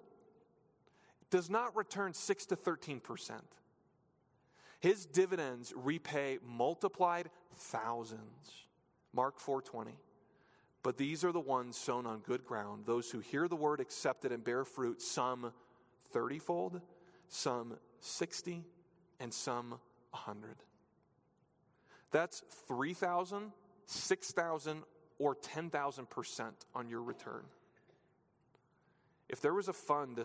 does 1.30 1.50
not 1.50 1.76
return 1.76 2.14
6 2.14 2.46
to 2.46 2.56
13%. 2.56 3.00
His 4.80 5.06
dividends 5.06 5.72
repay 5.76 6.38
multiplied 6.46 7.30
thousands. 7.54 8.66
Mark 9.12 9.38
4:20. 9.40 9.98
But 10.84 10.96
these 10.96 11.24
are 11.24 11.32
the 11.32 11.40
ones 11.40 11.76
sown 11.76 12.06
on 12.06 12.20
good 12.20 12.44
ground, 12.44 12.86
those 12.86 13.10
who 13.10 13.18
hear 13.18 13.48
the 13.48 13.56
word, 13.56 13.80
accept 13.80 14.24
it, 14.24 14.30
and 14.30 14.44
bear 14.44 14.64
fruit, 14.64 15.02
some 15.02 15.52
thirtyfold, 16.14 16.80
some 17.26 17.76
sixty, 17.98 18.64
and 19.20 19.32
some 19.32 19.74
a 20.12 20.16
hundred. 20.16 20.56
That's 22.10 22.42
3,000, 22.68 23.52
6,000, 23.86 24.82
or 25.18 25.34
10,000% 25.34 26.42
on 26.74 26.88
your 26.88 27.02
return. 27.02 27.42
If 29.28 29.40
there 29.40 29.52
was 29.52 29.68
a 29.68 29.72
fund 29.72 30.24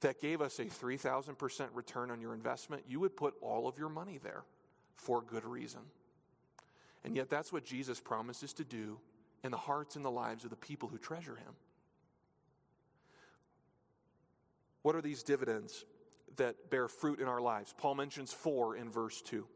that 0.00 0.20
gave 0.20 0.42
us 0.42 0.58
a 0.58 0.64
3,000% 0.64 1.68
return 1.72 2.10
on 2.10 2.20
your 2.20 2.34
investment, 2.34 2.82
you 2.88 3.00
would 3.00 3.16
put 3.16 3.34
all 3.40 3.66
of 3.66 3.78
your 3.78 3.88
money 3.88 4.18
there 4.22 4.42
for 4.96 5.22
good 5.22 5.44
reason. 5.44 5.80
And 7.04 7.16
yet, 7.16 7.30
that's 7.30 7.52
what 7.52 7.64
Jesus 7.64 8.00
promises 8.00 8.52
to 8.54 8.64
do 8.64 8.98
in 9.44 9.52
the 9.52 9.56
hearts 9.56 9.96
and 9.96 10.04
the 10.04 10.10
lives 10.10 10.44
of 10.44 10.50
the 10.50 10.56
people 10.56 10.88
who 10.88 10.98
treasure 10.98 11.36
him. 11.36 11.54
What 14.82 14.96
are 14.96 15.00
these 15.00 15.22
dividends 15.22 15.84
that 16.36 16.70
bear 16.70 16.88
fruit 16.88 17.20
in 17.20 17.28
our 17.28 17.40
lives? 17.40 17.74
Paul 17.76 17.94
mentions 17.94 18.32
four 18.32 18.76
in 18.76 18.90
verse 18.90 19.20
2. 19.22 19.46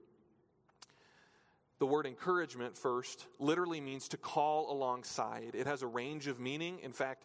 The 1.79 1.87
word 1.87 2.07
encouragement, 2.07 2.77
first, 2.77 3.27
literally 3.39 3.81
means 3.81 4.09
to 4.09 4.19
call 4.19 4.71
alongside. 4.71 5.53
It 5.55 5.67
has 5.67 5.83
a 5.83 5.87
range 5.87 6.27
of 6.27 6.39
meaning. 6.39 6.79
In 6.81 6.93
fact, 6.93 7.25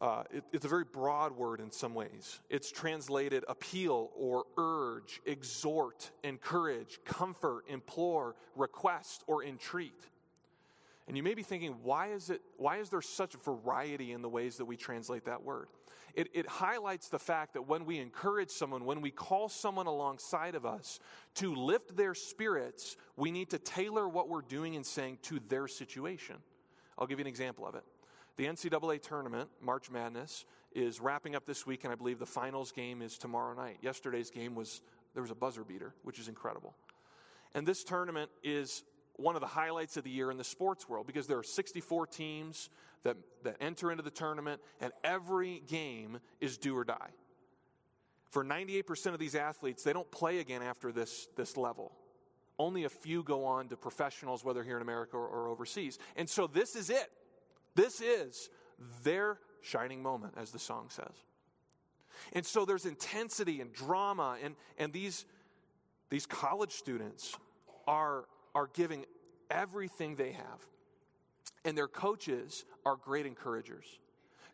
uh, 0.00 0.22
it, 0.30 0.44
it's 0.52 0.64
a 0.64 0.68
very 0.68 0.84
broad 0.84 1.32
word 1.32 1.60
in 1.60 1.70
some 1.70 1.92
ways. 1.92 2.40
It's 2.48 2.70
translated 2.70 3.44
appeal 3.48 4.10
or 4.16 4.44
urge, 4.56 5.20
exhort, 5.26 6.10
encourage, 6.22 7.00
comfort, 7.04 7.64
implore, 7.68 8.36
request, 8.54 9.24
or 9.26 9.44
entreat. 9.44 10.06
And 11.08 11.16
you 11.16 11.22
may 11.22 11.34
be 11.34 11.42
thinking, 11.42 11.74
why 11.82 12.12
is, 12.12 12.30
it, 12.30 12.42
why 12.58 12.76
is 12.76 12.90
there 12.90 13.02
such 13.02 13.34
variety 13.34 14.12
in 14.12 14.22
the 14.22 14.28
ways 14.28 14.58
that 14.58 14.66
we 14.66 14.76
translate 14.76 15.24
that 15.24 15.42
word? 15.42 15.68
it, 16.18 16.28
it 16.34 16.48
highlights 16.48 17.08
the 17.08 17.18
fact 17.18 17.52
that 17.52 17.68
when 17.68 17.84
we 17.84 17.98
encourage 17.98 18.50
someone, 18.50 18.84
when 18.84 19.00
we 19.00 19.12
call 19.12 19.48
someone 19.48 19.86
alongside 19.86 20.56
of 20.56 20.66
us 20.66 20.98
to 21.36 21.54
lift 21.54 21.96
their 21.96 22.12
spirits, 22.12 22.96
we 23.16 23.30
need 23.30 23.50
to 23.50 23.58
tailor 23.58 24.08
what 24.08 24.28
we're 24.28 24.42
doing 24.42 24.74
and 24.74 24.84
saying 24.84 25.18
to 25.22 25.38
their 25.48 25.68
situation. 25.68 26.34
I'll 26.98 27.06
give 27.06 27.20
you 27.20 27.24
an 27.24 27.28
example 27.28 27.64
of 27.68 27.76
it. 27.76 27.84
The 28.36 28.46
NCAA 28.46 29.00
tournament, 29.00 29.48
March 29.60 29.92
Madness, 29.92 30.44
is 30.72 31.00
wrapping 31.00 31.36
up 31.36 31.46
this 31.46 31.64
week, 31.64 31.84
and 31.84 31.92
I 31.92 31.94
believe 31.94 32.18
the 32.18 32.26
finals 32.26 32.72
game 32.72 33.00
is 33.00 33.16
tomorrow 33.16 33.54
night. 33.54 33.78
Yesterday's 33.80 34.30
game 34.30 34.56
was, 34.56 34.82
there 35.14 35.22
was 35.22 35.30
a 35.30 35.36
buzzer 35.36 35.62
beater, 35.62 35.94
which 36.02 36.18
is 36.18 36.26
incredible. 36.26 36.74
And 37.54 37.64
this 37.64 37.84
tournament 37.84 38.30
is 38.42 38.82
one 39.18 39.34
of 39.34 39.40
the 39.40 39.48
highlights 39.48 39.96
of 39.96 40.04
the 40.04 40.10
year 40.10 40.30
in 40.30 40.38
the 40.38 40.44
sports 40.44 40.88
world 40.88 41.06
because 41.06 41.26
there 41.26 41.38
are 41.38 41.42
64 41.44 42.06
teams 42.06 42.70
that, 43.02 43.16
that 43.42 43.56
enter 43.60 43.90
into 43.90 44.02
the 44.02 44.10
tournament, 44.10 44.60
and 44.80 44.92
every 45.04 45.62
game 45.66 46.18
is 46.40 46.56
do 46.56 46.76
or 46.76 46.84
die. 46.84 47.10
For 48.30 48.44
98% 48.44 49.12
of 49.12 49.18
these 49.18 49.34
athletes, 49.34 49.82
they 49.82 49.92
don't 49.92 50.10
play 50.10 50.38
again 50.38 50.62
after 50.62 50.92
this, 50.92 51.28
this 51.36 51.56
level. 51.56 51.92
Only 52.58 52.84
a 52.84 52.88
few 52.88 53.22
go 53.22 53.44
on 53.44 53.68
to 53.68 53.76
professionals, 53.76 54.44
whether 54.44 54.62
here 54.62 54.76
in 54.76 54.82
America 54.82 55.16
or, 55.16 55.26
or 55.26 55.48
overseas. 55.48 55.98
And 56.16 56.28
so 56.28 56.46
this 56.46 56.76
is 56.76 56.90
it. 56.90 57.10
This 57.74 58.00
is 58.00 58.50
their 59.02 59.38
shining 59.62 60.02
moment, 60.02 60.34
as 60.36 60.50
the 60.50 60.58
song 60.58 60.86
says. 60.90 61.14
And 62.32 62.44
so 62.44 62.64
there's 62.64 62.84
intensity 62.84 63.60
and 63.60 63.72
drama, 63.72 64.36
and, 64.42 64.56
and 64.76 64.92
these, 64.92 65.24
these 66.10 66.26
college 66.26 66.72
students 66.72 67.36
are 67.86 68.24
are 68.54 68.68
giving 68.72 69.04
everything 69.50 70.16
they 70.16 70.32
have. 70.32 70.66
And 71.64 71.76
their 71.76 71.88
coaches 71.88 72.64
are 72.84 72.96
great 72.96 73.26
encouragers. 73.26 73.86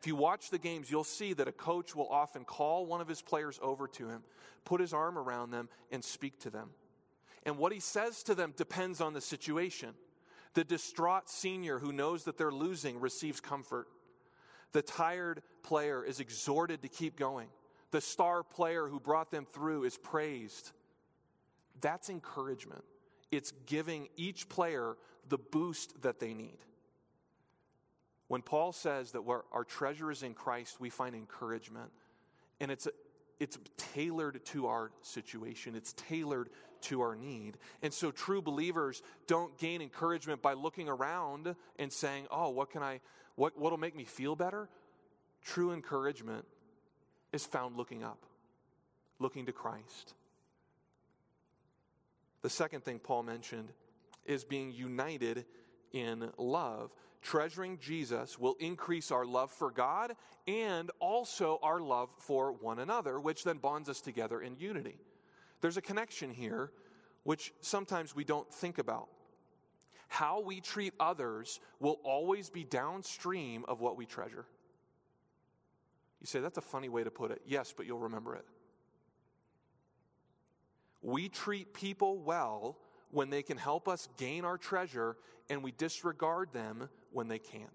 If 0.01 0.07
you 0.07 0.17
watch 0.17 0.51
the 0.51 0.59
games, 0.59 0.91
you'll 0.91 1.05
see 1.05 1.33
that 1.33 1.49
a 1.49 1.53
coach 1.53 1.97
will 1.97 2.09
often 2.09 2.45
call 2.45 2.87
one 2.87 3.01
of 3.01 3.09
his 3.09 3.23
players 3.23 3.59
over 3.63 3.89
to 3.89 4.09
him, 4.09 4.23
put 4.65 4.81
his 4.81 4.93
arm 4.93 5.17
around 5.17 5.51
them, 5.51 5.69
and 5.91 6.05
speak 6.05 6.39
to 6.41 6.51
them. 6.51 6.71
And 7.45 7.59
what 7.59 7.73
he 7.73 7.81
says 7.81 8.23
to 8.25 8.35
them 8.35 8.53
depends 8.57 9.01
on 9.01 9.13
the 9.13 9.21
situation. 9.21 9.91
The 10.55 10.65
distraught 10.65 11.29
senior 11.29 11.79
who 11.79 11.93
knows 11.93 12.25
that 12.25 12.39
they're 12.39 12.53
losing 12.53 13.01
receives 13.01 13.41
comfort. 13.41 13.89
The 14.73 14.83
tired 14.83 15.43
player 15.63 16.05
is 16.05 16.21
exhorted 16.21 16.83
to 16.83 16.89
keep 16.89 17.17
going. 17.17 17.49
The 17.91 18.01
star 18.01 18.43
player 18.43 18.89
who 18.89 18.99
brought 18.99 19.31
them 19.31 19.47
through 19.53 19.85
is 19.85 19.97
praised. 19.97 20.73
That's 21.81 22.11
encouragement. 22.11 22.85
It's 23.37 23.53
giving 23.67 24.09
each 24.17 24.49
player 24.49 24.97
the 25.29 25.39
boost 25.39 26.03
that 26.03 26.21
they 26.21 26.35
need. 26.35 26.59
When 28.29 28.43
Paul 28.43 28.73
says 28.73 29.13
that 29.13 29.23
our 29.53 29.65
treasure 29.65 30.11
is 30.11 30.23
in 30.23 30.35
Christ, 30.35 30.81
we 30.81 30.91
find 30.91 31.15
encouragement. 31.15 31.91
And 32.61 32.71
it's, 32.71 32.89
it's 33.39 33.59
tailored 33.77 34.45
to 34.47 34.67
our 34.67 34.91
situation, 35.03 35.75
it's 35.75 35.93
tailored 35.93 36.51
to 36.83 37.01
our 37.01 37.15
need. 37.15 37.57
And 37.83 37.93
so 37.93 38.11
true 38.11 38.43
believers 38.43 39.03
don't 39.27 39.57
gain 39.59 39.83
encouragement 39.83 40.43
by 40.43 40.53
looking 40.53 40.89
around 40.89 41.55
and 41.79 41.93
saying, 41.93 42.27
oh, 42.31 42.51
what 42.51 42.71
can 42.71 42.83
I, 42.83 43.01
what, 43.37 43.59
what'll 43.59 43.79
make 43.79 43.97
me 43.97 44.05
feel 44.05 44.37
better? 44.37 44.69
True 45.43 45.73
encouragement 45.73 46.45
is 47.33 47.45
found 47.45 47.77
looking 47.77 48.03
up, 48.03 48.25
looking 49.19 49.47
to 49.47 49.53
Christ. 49.53 50.15
The 52.45 52.51
second 52.51 52.85
thing 52.85 52.99
Paul 52.99 53.23
mentioned 53.23 53.73
is 54.27 54.45
being 54.45 54.71
united 54.71 55.47
in 55.93 56.31
love. 56.37 56.93
Treasuring 57.23 57.79
Jesus 57.79 58.39
will 58.39 58.55
increase 58.61 59.11
our 59.11 59.25
love 59.25 59.51
for 59.51 59.71
God 59.71 60.13
and 60.47 60.91
also 61.01 61.59
our 61.63 61.81
love 61.81 62.11
for 62.19 62.53
one 62.53 62.81
another, 62.81 63.19
which 63.19 63.45
then 63.45 63.57
bonds 63.57 63.89
us 63.89 64.03
together 64.03 64.43
in 64.43 64.59
unity. 64.59 64.99
There's 65.63 65.79
a 65.79 65.81
connection 65.81 66.31
here 66.31 66.71
which 67.23 67.55
sometimes 67.63 68.15
we 68.15 68.25
don't 68.25 68.53
think 68.53 68.77
about. 68.77 69.09
How 70.09 70.43
we 70.43 70.61
treat 70.61 70.93
others 71.01 71.61
will 71.81 71.99
always 72.05 72.51
be 72.51 72.63
downstream 72.63 73.65
of 73.69 73.81
what 73.81 73.97
we 73.97 74.05
treasure. 74.05 74.45
You 76.21 76.27
say, 76.27 76.41
that's 76.41 76.59
a 76.59 76.61
funny 76.61 76.91
way 76.91 77.05
to 77.05 77.11
put 77.11 77.31
it. 77.31 77.41
Yes, 77.47 77.73
but 77.75 77.87
you'll 77.87 78.01
remember 78.01 78.35
it. 78.35 78.45
We 81.05 81.29
treat 81.29 81.75
people 81.75 82.19
well 82.19 82.79
when 83.11 83.29
they 83.29 83.43
can 83.43 83.59
help 83.59 83.89
us 83.89 84.09
gain 84.17 84.45
our 84.47 84.57
treasure, 84.57 85.17
and 85.51 85.63
we 85.63 85.71
disregard 85.71 86.53
them 86.53 86.89
when 87.13 87.29
they 87.29 87.39
can't. 87.39 87.69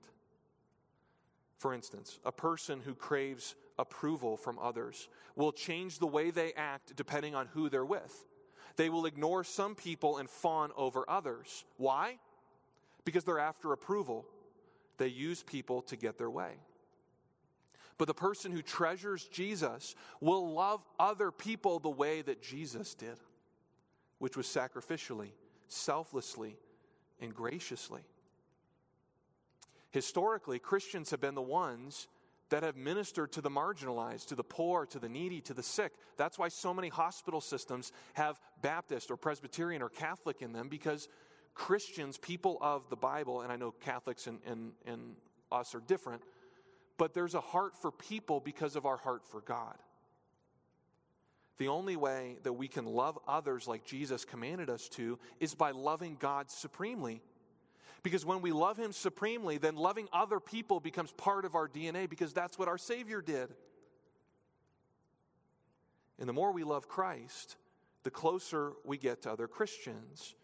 For 1.59 1.73
instance, 1.73 2.19
a 2.25 2.31
person 2.31 2.81
who 2.81 2.95
craves 2.95 3.55
approval 3.77 4.35
from 4.35 4.57
others 4.57 5.07
will 5.35 5.51
change 5.51 5.99
the 5.99 6.07
way 6.07 6.31
they 6.31 6.53
act 6.53 6.95
depending 6.95 7.35
on 7.35 7.45
who 7.47 7.69
they're 7.69 7.85
with. 7.85 8.25
They 8.77 8.89
will 8.89 9.05
ignore 9.05 9.43
some 9.43 9.75
people 9.75 10.17
and 10.17 10.27
fawn 10.27 10.71
over 10.75 11.07
others. 11.07 11.65
Why? 11.77 12.17
Because 13.05 13.25
they're 13.25 13.39
after 13.39 13.73
approval. 13.73 14.25
They 14.97 15.07
use 15.07 15.43
people 15.43 15.83
to 15.83 15.95
get 15.95 16.17
their 16.17 16.31
way. 16.31 16.53
But 17.99 18.07
the 18.07 18.13
person 18.13 18.53
who 18.53 18.61
treasures 18.61 19.25
Jesus 19.25 19.93
will 20.21 20.53
love 20.53 20.81
other 20.97 21.31
people 21.31 21.79
the 21.79 21.89
way 21.89 22.21
that 22.21 22.41
Jesus 22.41 22.95
did, 22.95 23.19
which 24.19 24.37
was 24.37 24.47
sacrificially, 24.47 25.31
selflessly, 25.67 26.55
and 27.19 27.35
graciously. 27.35 28.01
Historically, 29.91 30.59
Christians 30.59 31.11
have 31.11 31.19
been 31.19 31.35
the 31.35 31.41
ones 31.41 32.07
that 32.51 32.63
have 32.63 32.77
ministered 32.77 33.33
to 33.33 33.41
the 33.41 33.49
marginalized, 33.49 34.27
to 34.27 34.35
the 34.35 34.45
poor, 34.45 34.85
to 34.85 34.97
the 34.97 35.09
needy, 35.09 35.41
to 35.41 35.53
the 35.53 35.61
sick. 35.61 35.91
That's 36.15 36.39
why 36.39 36.47
so 36.47 36.73
many 36.73 36.87
hospital 36.87 37.41
systems 37.41 37.91
have 38.13 38.39
Baptist 38.61 39.11
or 39.11 39.17
Presbyterian 39.17 39.81
or 39.81 39.89
Catholic 39.89 40.41
in 40.41 40.53
them 40.53 40.69
because 40.69 41.09
Christians, 41.53 42.17
people 42.17 42.57
of 42.61 42.89
the 42.89 42.95
Bible, 42.95 43.41
and 43.41 43.51
I 43.51 43.57
know 43.57 43.71
Catholics 43.71 44.25
and, 44.25 44.39
and, 44.45 44.71
and 44.85 45.15
us 45.51 45.75
are 45.75 45.81
different, 45.81 46.21
but 46.99 47.15
there's 47.15 47.33
a 47.33 47.41
heart 47.41 47.75
for 47.75 47.91
people 47.91 48.39
because 48.39 48.75
of 48.75 48.85
our 48.85 48.97
heart 48.97 49.25
for 49.25 49.41
God. 49.41 49.75
The 51.57 51.69
only 51.69 51.95
way 51.95 52.37
that 52.43 52.53
we 52.53 52.67
can 52.67 52.85
love 52.85 53.17
others 53.27 53.67
like 53.67 53.83
Jesus 53.83 54.23
commanded 54.23 54.69
us 54.69 54.87
to 54.89 55.17
is 55.39 55.55
by 55.55 55.71
loving 55.71 56.15
God 56.19 56.51
supremely 56.51 57.23
because 58.03 58.25
when 58.25 58.41
we 58.41 58.51
love 58.51 58.77
Him 58.77 58.91
supremely, 58.91 59.57
then 59.57 59.75
loving 59.75 60.07
other 60.13 60.39
people 60.39 60.79
becomes 60.79 61.11
part 61.11 61.45
of 61.45 61.55
our 61.55 61.67
DNA 61.67 62.09
because 62.09 62.33
that's 62.33 62.57
what 62.57 62.67
our 62.67 62.77
Savior 62.77 63.21
did. 63.21 63.49
And 66.17 66.27
the 66.27 66.33
more 66.33 66.51
we 66.51 66.63
love 66.63 66.87
Christ, 66.87 67.55
the 68.03 68.11
closer 68.11 68.73
we 68.85 68.97
get 68.97 69.23
to 69.23 69.31
other 69.31 69.47
Christians. 69.47 70.35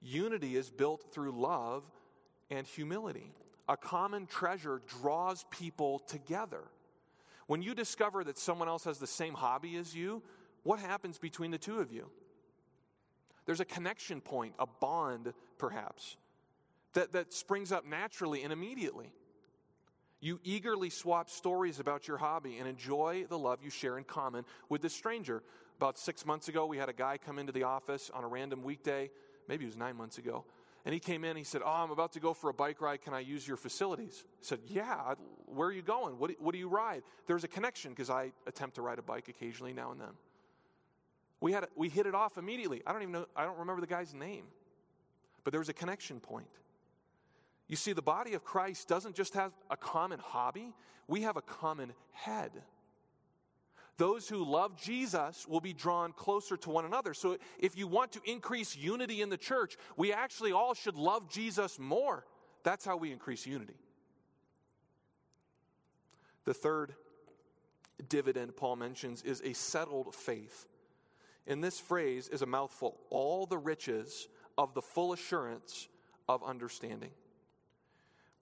Unity 0.00 0.56
is 0.56 0.70
built 0.70 1.12
through 1.12 1.32
love 1.32 1.84
and 2.50 2.66
humility. 2.66 3.32
A 3.68 3.76
common 3.76 4.26
treasure 4.26 4.82
draws 5.00 5.44
people 5.50 6.00
together. 6.00 6.62
When 7.46 7.62
you 7.62 7.74
discover 7.74 8.24
that 8.24 8.38
someone 8.38 8.68
else 8.68 8.84
has 8.84 8.98
the 8.98 9.06
same 9.06 9.34
hobby 9.34 9.76
as 9.76 9.94
you, 9.94 10.22
what 10.62 10.78
happens 10.78 11.18
between 11.18 11.50
the 11.50 11.58
two 11.58 11.80
of 11.80 11.92
you? 11.92 12.08
There's 13.46 13.60
a 13.60 13.64
connection 13.64 14.20
point, 14.20 14.54
a 14.58 14.66
bond, 14.66 15.32
perhaps 15.58 16.16
that, 16.94 17.12
that 17.12 17.32
springs 17.32 17.72
up 17.72 17.84
naturally 17.86 18.42
and 18.42 18.52
immediately. 18.52 19.12
You 20.20 20.38
eagerly 20.44 20.90
swap 20.90 21.28
stories 21.28 21.80
about 21.80 22.06
your 22.06 22.16
hobby 22.16 22.58
and 22.58 22.68
enjoy 22.68 23.26
the 23.28 23.38
love 23.38 23.58
you 23.62 23.70
share 23.70 23.98
in 23.98 24.04
common 24.04 24.44
with 24.68 24.82
this 24.82 24.94
stranger. 24.94 25.42
About 25.78 25.98
six 25.98 26.24
months 26.24 26.48
ago, 26.48 26.64
we 26.66 26.76
had 26.76 26.88
a 26.88 26.92
guy 26.92 27.18
come 27.18 27.38
into 27.38 27.52
the 27.52 27.64
office 27.64 28.10
on 28.14 28.22
a 28.22 28.28
random 28.28 28.62
weekday, 28.62 29.10
maybe 29.48 29.64
it 29.64 29.68
was 29.68 29.76
nine 29.76 29.96
months 29.96 30.18
ago, 30.18 30.44
and 30.84 30.92
he 30.92 31.00
came 31.00 31.24
in. 31.24 31.36
He 31.36 31.44
said, 31.44 31.62
Oh, 31.64 31.70
I'm 31.70 31.90
about 31.90 32.12
to 32.12 32.20
go 32.20 32.34
for 32.34 32.50
a 32.50 32.54
bike 32.54 32.80
ride. 32.80 33.02
Can 33.02 33.14
I 33.14 33.20
use 33.20 33.46
your 33.46 33.56
facilities? 33.56 34.24
I 34.26 34.30
said, 34.40 34.60
Yeah. 34.66 35.14
Where 35.46 35.68
are 35.68 35.72
you 35.72 35.82
going? 35.82 36.18
What, 36.18 36.32
what 36.40 36.52
do 36.52 36.58
you 36.58 36.68
ride? 36.68 37.02
There's 37.26 37.44
a 37.44 37.48
connection 37.48 37.92
because 37.92 38.10
I 38.10 38.32
attempt 38.46 38.76
to 38.76 38.82
ride 38.82 38.98
a 38.98 39.02
bike 39.02 39.28
occasionally 39.28 39.72
now 39.72 39.90
and 39.92 40.00
then. 40.00 40.12
We, 41.40 41.52
had, 41.52 41.66
we 41.76 41.88
hit 41.88 42.06
it 42.06 42.14
off 42.14 42.38
immediately. 42.38 42.82
I 42.86 42.92
don't 42.92 43.02
even 43.02 43.12
know, 43.12 43.26
I 43.36 43.44
don't 43.44 43.58
remember 43.58 43.80
the 43.80 43.88
guy's 43.88 44.14
name, 44.14 44.44
but 45.44 45.52
there 45.52 45.60
was 45.60 45.68
a 45.68 45.74
connection 45.74 46.20
point. 46.20 46.46
You 47.68 47.76
see, 47.76 47.92
the 47.92 48.02
body 48.02 48.34
of 48.34 48.44
Christ 48.44 48.86
doesn't 48.86 49.16
just 49.16 49.34
have 49.34 49.52
a 49.68 49.76
common 49.76 50.20
hobby, 50.20 50.72
we 51.08 51.22
have 51.22 51.36
a 51.36 51.42
common 51.42 51.92
head. 52.12 52.52
Those 53.98 54.28
who 54.28 54.44
love 54.44 54.80
Jesus 54.80 55.46
will 55.46 55.60
be 55.60 55.72
drawn 55.72 56.12
closer 56.12 56.56
to 56.56 56.70
one 56.70 56.84
another. 56.84 57.14
So, 57.14 57.36
if 57.58 57.76
you 57.76 57.86
want 57.86 58.12
to 58.12 58.20
increase 58.24 58.76
unity 58.76 59.20
in 59.20 59.28
the 59.28 59.36
church, 59.36 59.76
we 59.96 60.12
actually 60.12 60.52
all 60.52 60.74
should 60.74 60.96
love 60.96 61.28
Jesus 61.28 61.78
more. 61.78 62.24
That's 62.62 62.84
how 62.84 62.96
we 62.96 63.12
increase 63.12 63.46
unity. 63.46 63.76
The 66.44 66.54
third 66.54 66.94
dividend 68.08 68.56
Paul 68.56 68.76
mentions 68.76 69.22
is 69.22 69.42
a 69.44 69.52
settled 69.52 70.14
faith. 70.14 70.66
And 71.46 71.62
this 71.62 71.78
phrase 71.78 72.28
is 72.28 72.42
a 72.42 72.46
mouthful 72.46 72.98
all 73.10 73.46
the 73.46 73.58
riches 73.58 74.28
of 74.56 74.74
the 74.74 74.82
full 74.82 75.12
assurance 75.12 75.88
of 76.28 76.42
understanding. 76.42 77.10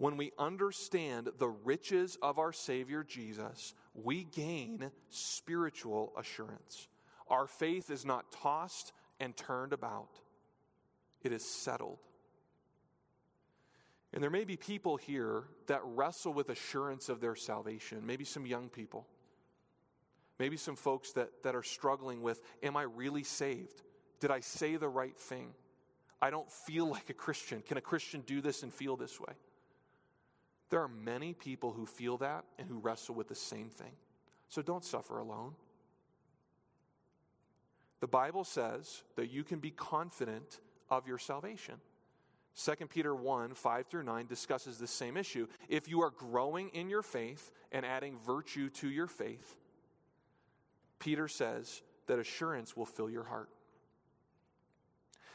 When 0.00 0.16
we 0.16 0.32
understand 0.38 1.28
the 1.38 1.50
riches 1.50 2.16
of 2.22 2.38
our 2.38 2.54
Savior 2.54 3.04
Jesus, 3.04 3.74
we 3.92 4.24
gain 4.24 4.90
spiritual 5.10 6.14
assurance. 6.18 6.88
Our 7.28 7.46
faith 7.46 7.90
is 7.90 8.06
not 8.06 8.32
tossed 8.32 8.94
and 9.20 9.36
turned 9.36 9.74
about, 9.74 10.08
it 11.22 11.32
is 11.32 11.44
settled. 11.44 11.98
And 14.14 14.22
there 14.22 14.30
may 14.30 14.44
be 14.44 14.56
people 14.56 14.96
here 14.96 15.44
that 15.66 15.82
wrestle 15.84 16.32
with 16.32 16.48
assurance 16.48 17.10
of 17.10 17.20
their 17.20 17.36
salvation, 17.36 18.06
maybe 18.06 18.24
some 18.24 18.46
young 18.46 18.70
people, 18.70 19.06
maybe 20.38 20.56
some 20.56 20.76
folks 20.76 21.12
that, 21.12 21.42
that 21.42 21.54
are 21.54 21.62
struggling 21.62 22.22
with 22.22 22.40
Am 22.62 22.74
I 22.74 22.84
really 22.84 23.22
saved? 23.22 23.82
Did 24.18 24.30
I 24.30 24.40
say 24.40 24.76
the 24.76 24.88
right 24.88 25.18
thing? 25.18 25.52
I 26.22 26.30
don't 26.30 26.50
feel 26.50 26.86
like 26.90 27.10
a 27.10 27.14
Christian. 27.14 27.60
Can 27.60 27.76
a 27.76 27.82
Christian 27.82 28.22
do 28.22 28.40
this 28.40 28.62
and 28.62 28.72
feel 28.72 28.96
this 28.96 29.20
way? 29.20 29.34
There 30.70 30.80
are 30.80 30.88
many 30.88 31.34
people 31.34 31.72
who 31.72 31.84
feel 31.84 32.16
that 32.18 32.44
and 32.58 32.68
who 32.68 32.78
wrestle 32.78 33.14
with 33.14 33.28
the 33.28 33.34
same 33.34 33.68
thing. 33.68 33.92
So 34.48 34.62
don't 34.62 34.84
suffer 34.84 35.18
alone. 35.18 35.54
The 38.00 38.06
Bible 38.06 38.44
says 38.44 39.02
that 39.16 39.30
you 39.30 39.44
can 39.44 39.58
be 39.58 39.70
confident 39.70 40.60
of 40.88 41.06
your 41.06 41.18
salvation. 41.18 41.74
2 42.64 42.86
Peter 42.86 43.14
1 43.14 43.54
5 43.54 43.86
through 43.86 44.02
9 44.02 44.26
discusses 44.26 44.78
this 44.78 44.90
same 44.90 45.16
issue. 45.16 45.46
If 45.68 45.88
you 45.88 46.02
are 46.02 46.10
growing 46.10 46.70
in 46.70 46.88
your 46.88 47.02
faith 47.02 47.52
and 47.70 47.84
adding 47.84 48.18
virtue 48.26 48.70
to 48.70 48.88
your 48.88 49.06
faith, 49.06 49.56
Peter 50.98 51.28
says 51.28 51.82
that 52.06 52.18
assurance 52.18 52.76
will 52.76 52.86
fill 52.86 53.10
your 53.10 53.24
heart. 53.24 53.50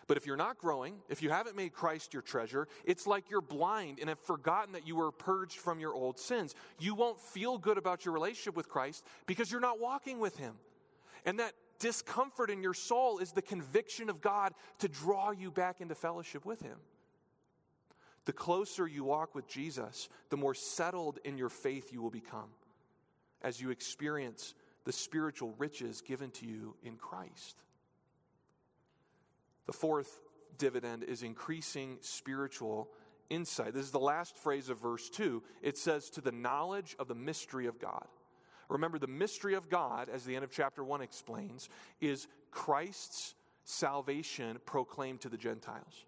But 0.08 0.18
if 0.18 0.28
you're 0.28 0.38
not 0.38 0.60
growing, 0.60 0.98
if 1.10 1.24
you 1.24 1.30
haven't 1.32 1.56
made 1.56 1.74
Christ 1.74 2.14
your 2.14 2.22
treasure, 2.22 2.68
it's 2.84 3.08
like 3.08 3.30
you're 3.30 3.42
blind 3.42 4.00
and 4.00 4.10
have 4.10 4.20
forgotten 4.20 4.74
that 4.74 4.88
you 4.88 4.96
were 4.96 5.12
purged 5.12 5.58
from 5.58 5.80
your 5.80 5.94
old 5.94 6.20
sins. 6.20 6.54
You 6.80 6.94
won't 6.94 7.20
feel 7.20 7.58
good 7.58 7.78
about 7.78 8.06
your 8.06 8.14
relationship 8.14 8.56
with 8.56 8.70
Christ 8.70 9.04
because 9.26 9.52
you're 9.52 9.62
not 9.62 9.80
walking 9.80 10.20
with 10.20 10.38
Him. 10.38 10.54
And 11.26 11.40
that 11.40 11.54
discomfort 11.80 12.52
in 12.52 12.62
your 12.62 12.76
soul 12.76 13.18
is 13.18 13.32
the 13.32 13.42
conviction 13.42 14.10
of 14.10 14.22
God 14.22 14.54
to 14.80 14.88
draw 14.88 15.32
you 15.32 15.50
back 15.50 15.82
into 15.82 15.96
fellowship 15.96 16.46
with 16.46 16.62
Him. 16.62 16.78
The 18.26 18.34
closer 18.34 18.88
you 18.88 19.04
walk 19.04 19.34
with 19.34 19.48
Jesus, 19.48 20.10
the 20.30 20.38
more 20.38 20.54
settled 20.54 21.20
in 21.24 21.38
your 21.38 21.50
faith 21.50 21.92
you 21.92 22.02
will 22.02 22.12
become 22.12 22.50
as 23.42 23.62
you 23.62 23.70
experience 23.70 24.56
the 24.84 24.92
spiritual 24.92 25.54
riches 25.58 26.02
given 26.02 26.32
to 26.32 26.46
you 26.46 26.76
in 26.84 26.96
Christ. 26.96 27.62
The 29.66 29.74
fourth 29.74 30.22
dividend 30.58 31.04
is 31.04 31.24
increasing 31.24 31.98
spiritual 32.02 32.90
insight. 33.30 33.74
This 33.74 33.86
is 33.86 33.92
the 33.92 34.00
last 34.00 34.38
phrase 34.38 34.70
of 34.70 34.82
verse 34.82 35.10
2. 35.10 35.42
It 35.62 35.78
says, 35.78 36.10
to 36.12 36.22
the 36.22 36.32
knowledge 36.32 36.96
of 37.00 37.08
the 37.08 37.16
mystery 37.16 37.68
of 37.68 37.80
God. 37.80 38.06
Remember, 38.70 38.98
the 38.98 39.08
mystery 39.08 39.54
of 39.54 39.70
God, 39.70 40.10
as 40.10 40.24
the 40.24 40.36
end 40.36 40.44
of 40.44 40.52
chapter 40.52 40.84
1 40.84 41.02
explains, 41.02 41.70
is 42.02 42.28
Christ's 42.52 43.36
salvation 43.64 44.58
proclaimed 44.66 45.22
to 45.22 45.30
the 45.30 45.38
Gentiles. 45.38 46.06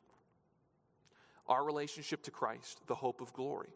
Our 1.47 1.63
relationship 1.63 2.23
to 2.23 2.31
Christ, 2.31 2.81
the 2.87 2.95
hope 2.95 3.21
of 3.21 3.33
glory. 3.33 3.69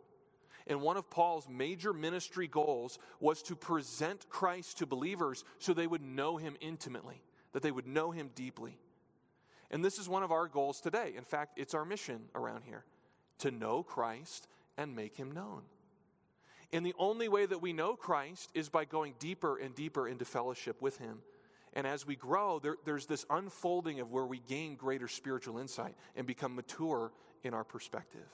And 0.67 0.82
one 0.82 0.98
of 0.98 1.10
Paul's 1.10 1.48
major 1.50 1.94
ministry 1.94 2.48
goals 2.48 3.00
was 3.20 3.41
to 3.44 3.56
present 3.56 4.30
Christ 4.30 4.80
to 4.80 4.86
believers 4.86 5.44
so 5.60 5.74
they 5.74 5.88
would 5.88 6.04
know 6.04 6.38
him 6.38 6.56
intimately, 6.60 7.24
that 7.54 7.63
they 7.63 7.72
would 7.72 7.88
know 7.88 8.12
him 8.12 8.30
deeply. 8.36 8.78
And 9.72 9.84
this 9.84 9.98
is 9.98 10.10
one 10.10 10.22
of 10.22 10.32
our 10.32 10.48
goals 10.48 10.82
today. 10.82 11.14
In 11.18 11.24
fact, 11.24 11.58
it's 11.58 11.74
our 11.74 11.86
mission 11.86 12.24
around 12.36 12.64
here 12.64 12.84
to 13.40 13.50
know 13.50 13.82
Christ 13.82 14.48
and 14.78 14.96
make 14.96 15.16
him 15.16 15.32
known. 15.32 15.64
And 16.74 16.86
the 16.86 16.94
only 17.00 17.28
way 17.28 17.46
that 17.46 17.62
we 17.62 17.74
know 17.74 17.96
Christ 17.96 18.50
is 18.54 18.70
by 18.70 18.86
going 18.86 19.16
deeper 19.18 19.58
and 19.58 19.74
deeper 19.74 20.08
into 20.08 20.26
fellowship 20.26 20.82
with 20.82 20.98
him. 20.98 21.20
And 21.74 21.88
as 21.88 22.06
we 22.06 22.16
grow, 22.18 22.60
there, 22.60 22.76
there's 22.86 23.06
this 23.06 23.26
unfolding 23.30 24.02
of 24.02 24.12
where 24.12 24.26
we 24.26 24.40
gain 24.40 24.76
greater 24.76 25.08
spiritual 25.08 25.58
insight 25.58 25.96
and 26.16 26.28
become 26.28 26.56
mature 26.56 27.12
in 27.44 27.54
our 27.54 27.64
perspective. 27.64 28.28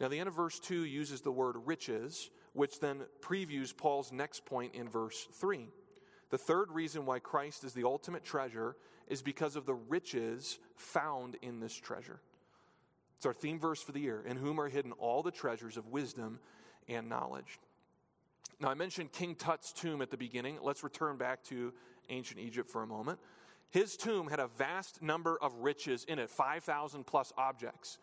Now, 0.00 0.08
the 0.08 0.18
end 0.18 0.28
of 0.28 0.34
verse 0.34 0.58
2 0.58 0.84
uses 0.84 1.20
the 1.20 1.30
word 1.30 1.56
riches, 1.66 2.30
which 2.54 2.80
then 2.80 3.02
previews 3.20 3.76
Paul's 3.76 4.10
next 4.10 4.46
point 4.46 4.74
in 4.74 4.88
verse 4.88 5.28
3. 5.34 5.68
The 6.30 6.38
third 6.38 6.70
reason 6.70 7.06
why 7.06 7.18
Christ 7.18 7.64
is 7.64 7.72
the 7.72 7.84
ultimate 7.84 8.24
treasure 8.24 8.76
is 9.08 9.22
because 9.22 9.56
of 9.56 9.66
the 9.66 9.74
riches 9.74 10.58
found 10.76 11.36
in 11.42 11.60
this 11.60 11.74
treasure. 11.74 12.20
It's 13.16 13.26
our 13.26 13.34
theme 13.34 13.58
verse 13.58 13.82
for 13.82 13.92
the 13.92 14.00
year 14.00 14.22
in 14.26 14.36
whom 14.36 14.60
are 14.60 14.68
hidden 14.68 14.92
all 14.92 15.22
the 15.22 15.30
treasures 15.30 15.76
of 15.76 15.88
wisdom 15.88 16.38
and 16.88 17.08
knowledge. 17.08 17.58
Now, 18.60 18.68
I 18.68 18.74
mentioned 18.74 19.12
King 19.12 19.34
Tut's 19.34 19.72
tomb 19.72 20.00
at 20.02 20.10
the 20.10 20.16
beginning. 20.16 20.58
Let's 20.62 20.84
return 20.84 21.16
back 21.16 21.42
to 21.44 21.72
ancient 22.08 22.40
Egypt 22.40 22.70
for 22.70 22.82
a 22.82 22.86
moment. 22.86 23.18
His 23.70 23.96
tomb 23.96 24.28
had 24.28 24.40
a 24.40 24.48
vast 24.58 25.02
number 25.02 25.38
of 25.40 25.54
riches 25.56 26.04
in 26.04 26.18
it 26.18 26.30
5,000 26.30 27.04
plus 27.04 27.32
objects. 27.36 27.98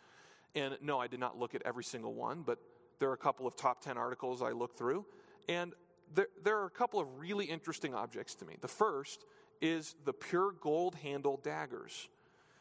And 0.56 0.78
no, 0.82 1.00
I 1.00 1.08
did 1.08 1.20
not 1.20 1.38
look 1.38 1.56
at 1.56 1.62
every 1.64 1.84
single 1.84 2.14
one, 2.14 2.42
but 2.42 2.60
there 3.00 3.10
are 3.10 3.14
a 3.14 3.18
couple 3.18 3.46
of 3.46 3.56
top 3.56 3.82
10 3.82 3.98
articles 3.98 4.42
I 4.42 4.52
looked 4.52 4.78
through. 4.78 5.06
And 5.48 5.74
there, 6.14 6.28
there 6.44 6.58
are 6.60 6.66
a 6.66 6.72
couple 6.72 7.00
of 7.00 7.20
really 7.20 7.46
interesting 7.46 7.94
objects 7.94 8.36
to 8.36 8.46
me. 8.46 8.56
The 8.62 8.68
first 8.68 9.26
is 9.62 9.96
the 10.06 10.14
pure 10.14 10.52
gold 10.52 10.96
handle 10.96 11.40
daggers. 11.44 12.10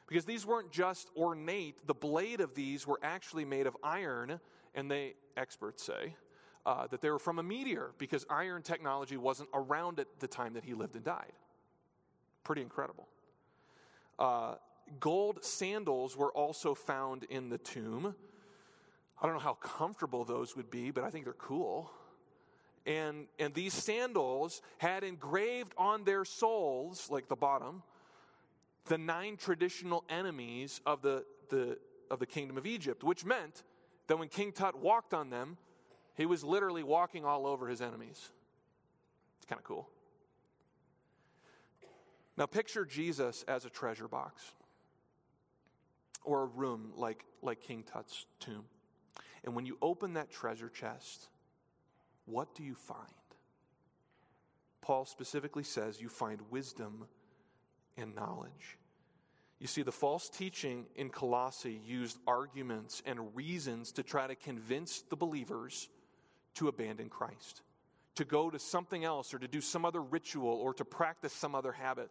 Because 0.06 0.24
these 0.24 0.46
weren't 0.46 0.70
just 0.70 1.10
ornate, 1.16 1.86
the 1.86 1.94
blade 1.94 2.40
of 2.40 2.54
these 2.54 2.86
were 2.86 3.00
actually 3.02 3.44
made 3.44 3.66
of 3.66 3.76
iron, 3.82 4.40
and 4.74 4.90
they, 4.90 5.14
experts 5.36 5.82
say, 5.82 6.14
uh, 6.64 6.86
that 6.88 7.00
they 7.00 7.10
were 7.10 7.18
from 7.18 7.38
a 7.38 7.42
meteor 7.42 7.90
because 7.98 8.24
iron 8.30 8.62
technology 8.62 9.16
wasn't 9.16 9.48
around 9.52 9.98
at 9.98 10.06
the 10.20 10.28
time 10.28 10.54
that 10.54 10.64
he 10.64 10.74
lived 10.74 10.94
and 10.94 11.04
died. 11.04 11.32
Pretty 12.44 12.62
incredible. 12.62 13.08
Uh, 14.18 14.54
gold 15.00 15.44
sandals 15.44 16.16
were 16.16 16.32
also 16.32 16.74
found 16.74 17.24
in 17.24 17.48
the 17.48 17.58
tomb. 17.58 18.14
I 19.20 19.26
don't 19.26 19.34
know 19.34 19.40
how 19.40 19.54
comfortable 19.54 20.24
those 20.24 20.56
would 20.56 20.70
be, 20.70 20.90
but 20.90 21.02
I 21.02 21.10
think 21.10 21.24
they're 21.24 21.34
cool 21.34 21.90
and, 22.86 23.26
and 23.38 23.52
these 23.52 23.74
sandals 23.74 24.62
had 24.78 25.02
engraved 25.02 25.74
on 25.76 26.04
their 26.04 26.24
soles, 26.24 27.10
like 27.10 27.28
the 27.28 27.36
bottom, 27.36 27.82
the 28.86 28.96
nine 28.96 29.36
traditional 29.36 30.04
enemies 30.08 30.80
of 30.86 31.02
the, 31.02 31.24
the, 31.50 31.78
of 32.10 32.20
the 32.20 32.26
kingdom 32.26 32.56
of 32.56 32.64
Egypt, 32.64 33.02
which 33.02 33.24
meant 33.24 33.64
that 34.06 34.18
when 34.18 34.28
King 34.28 34.52
Tut 34.52 34.78
walked 34.78 35.12
on 35.12 35.30
them, 35.30 35.56
he 36.14 36.26
was 36.26 36.44
literally 36.44 36.84
walking 36.84 37.24
all 37.24 37.46
over 37.46 37.68
his 37.68 37.80
enemies. 37.80 38.30
It's 39.38 39.46
kind 39.46 39.58
of 39.58 39.64
cool. 39.64 39.88
Now, 42.36 42.46
picture 42.46 42.84
Jesus 42.84 43.44
as 43.48 43.64
a 43.64 43.70
treasure 43.70 44.08
box 44.08 44.42
or 46.24 46.42
a 46.42 46.46
room 46.46 46.92
like, 46.94 47.24
like 47.42 47.60
King 47.60 47.82
Tut's 47.82 48.26
tomb. 48.38 48.64
And 49.44 49.54
when 49.56 49.66
you 49.66 49.76
open 49.82 50.14
that 50.14 50.30
treasure 50.30 50.68
chest, 50.68 51.28
what 52.26 52.54
do 52.54 52.62
you 52.62 52.74
find? 52.74 53.00
Paul 54.82 55.04
specifically 55.04 55.64
says 55.64 56.00
you 56.00 56.08
find 56.08 56.40
wisdom 56.50 57.06
and 57.96 58.14
knowledge. 58.14 58.78
You 59.58 59.66
see, 59.66 59.82
the 59.82 59.92
false 59.92 60.28
teaching 60.28 60.86
in 60.96 61.08
Colossae 61.08 61.80
used 61.84 62.18
arguments 62.26 63.02
and 63.06 63.34
reasons 63.34 63.90
to 63.92 64.02
try 64.02 64.26
to 64.26 64.34
convince 64.34 65.00
the 65.02 65.16
believers 65.16 65.88
to 66.54 66.68
abandon 66.68 67.08
Christ, 67.08 67.62
to 68.16 68.24
go 68.24 68.50
to 68.50 68.58
something 68.58 69.04
else 69.04 69.32
or 69.32 69.38
to 69.38 69.48
do 69.48 69.60
some 69.60 69.84
other 69.84 70.02
ritual 70.02 70.52
or 70.52 70.74
to 70.74 70.84
practice 70.84 71.32
some 71.32 71.54
other 71.54 71.72
habit 71.72 72.10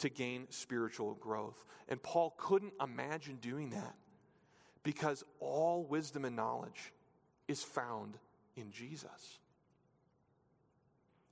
to 0.00 0.08
gain 0.08 0.46
spiritual 0.50 1.14
growth. 1.14 1.64
And 1.88 2.02
Paul 2.02 2.34
couldn't 2.36 2.74
imagine 2.82 3.36
doing 3.36 3.70
that 3.70 3.94
because 4.82 5.24
all 5.40 5.84
wisdom 5.84 6.24
and 6.24 6.36
knowledge 6.36 6.92
is 7.46 7.62
found 7.62 8.18
in 8.58 8.72
Jesus. 8.72 9.38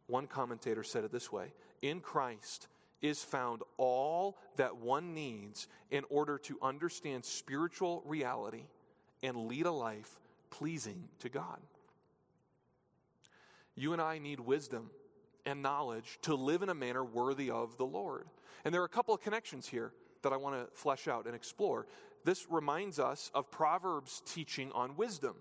One 0.06 0.26
commentator 0.26 0.82
said 0.82 1.04
it 1.04 1.12
this 1.12 1.32
way 1.32 1.52
In 1.82 2.00
Christ 2.00 2.68
is 3.02 3.22
found 3.22 3.62
all 3.76 4.38
that 4.56 4.76
one 4.76 5.14
needs 5.14 5.68
in 5.90 6.04
order 6.08 6.38
to 6.38 6.58
understand 6.62 7.24
spiritual 7.24 8.02
reality 8.06 8.64
and 9.22 9.48
lead 9.48 9.66
a 9.66 9.72
life 9.72 10.20
pleasing 10.50 11.08
to 11.20 11.28
God. 11.28 11.60
You 13.74 13.92
and 13.92 14.00
I 14.00 14.18
need 14.18 14.40
wisdom 14.40 14.90
and 15.44 15.62
knowledge 15.62 16.18
to 16.22 16.34
live 16.34 16.62
in 16.62 16.70
a 16.70 16.74
manner 16.74 17.04
worthy 17.04 17.50
of 17.50 17.76
the 17.76 17.84
Lord. 17.84 18.26
And 18.64 18.72
there 18.72 18.80
are 18.82 18.86
a 18.86 18.88
couple 18.88 19.14
of 19.14 19.20
connections 19.20 19.68
here 19.68 19.92
that 20.22 20.32
I 20.32 20.36
want 20.36 20.56
to 20.56 20.74
flesh 20.74 21.06
out 21.06 21.26
and 21.26 21.34
explore. 21.34 21.86
This 22.24 22.46
reminds 22.50 22.98
us 22.98 23.30
of 23.34 23.50
Proverbs' 23.50 24.22
teaching 24.26 24.72
on 24.72 24.96
wisdom. 24.96 25.36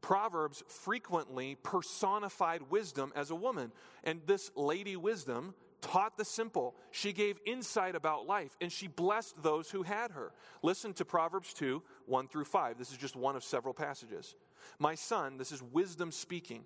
Proverbs 0.00 0.62
frequently 0.68 1.56
personified 1.62 2.62
wisdom 2.70 3.12
as 3.16 3.30
a 3.30 3.34
woman. 3.34 3.72
And 4.04 4.20
this 4.26 4.50
lady 4.54 4.96
wisdom 4.96 5.54
taught 5.80 6.16
the 6.16 6.24
simple. 6.24 6.76
She 6.90 7.12
gave 7.12 7.40
insight 7.46 7.94
about 7.94 8.26
life, 8.26 8.56
and 8.60 8.70
she 8.70 8.86
blessed 8.86 9.42
those 9.42 9.70
who 9.70 9.82
had 9.82 10.12
her. 10.12 10.32
Listen 10.62 10.92
to 10.94 11.04
Proverbs 11.04 11.52
2 11.54 11.82
1 12.06 12.28
through 12.28 12.44
5. 12.44 12.78
This 12.78 12.90
is 12.90 12.96
just 12.96 13.16
one 13.16 13.36
of 13.36 13.44
several 13.44 13.74
passages. 13.74 14.36
My 14.78 14.94
son, 14.94 15.36
this 15.36 15.52
is 15.52 15.62
wisdom 15.62 16.10
speaking. 16.10 16.64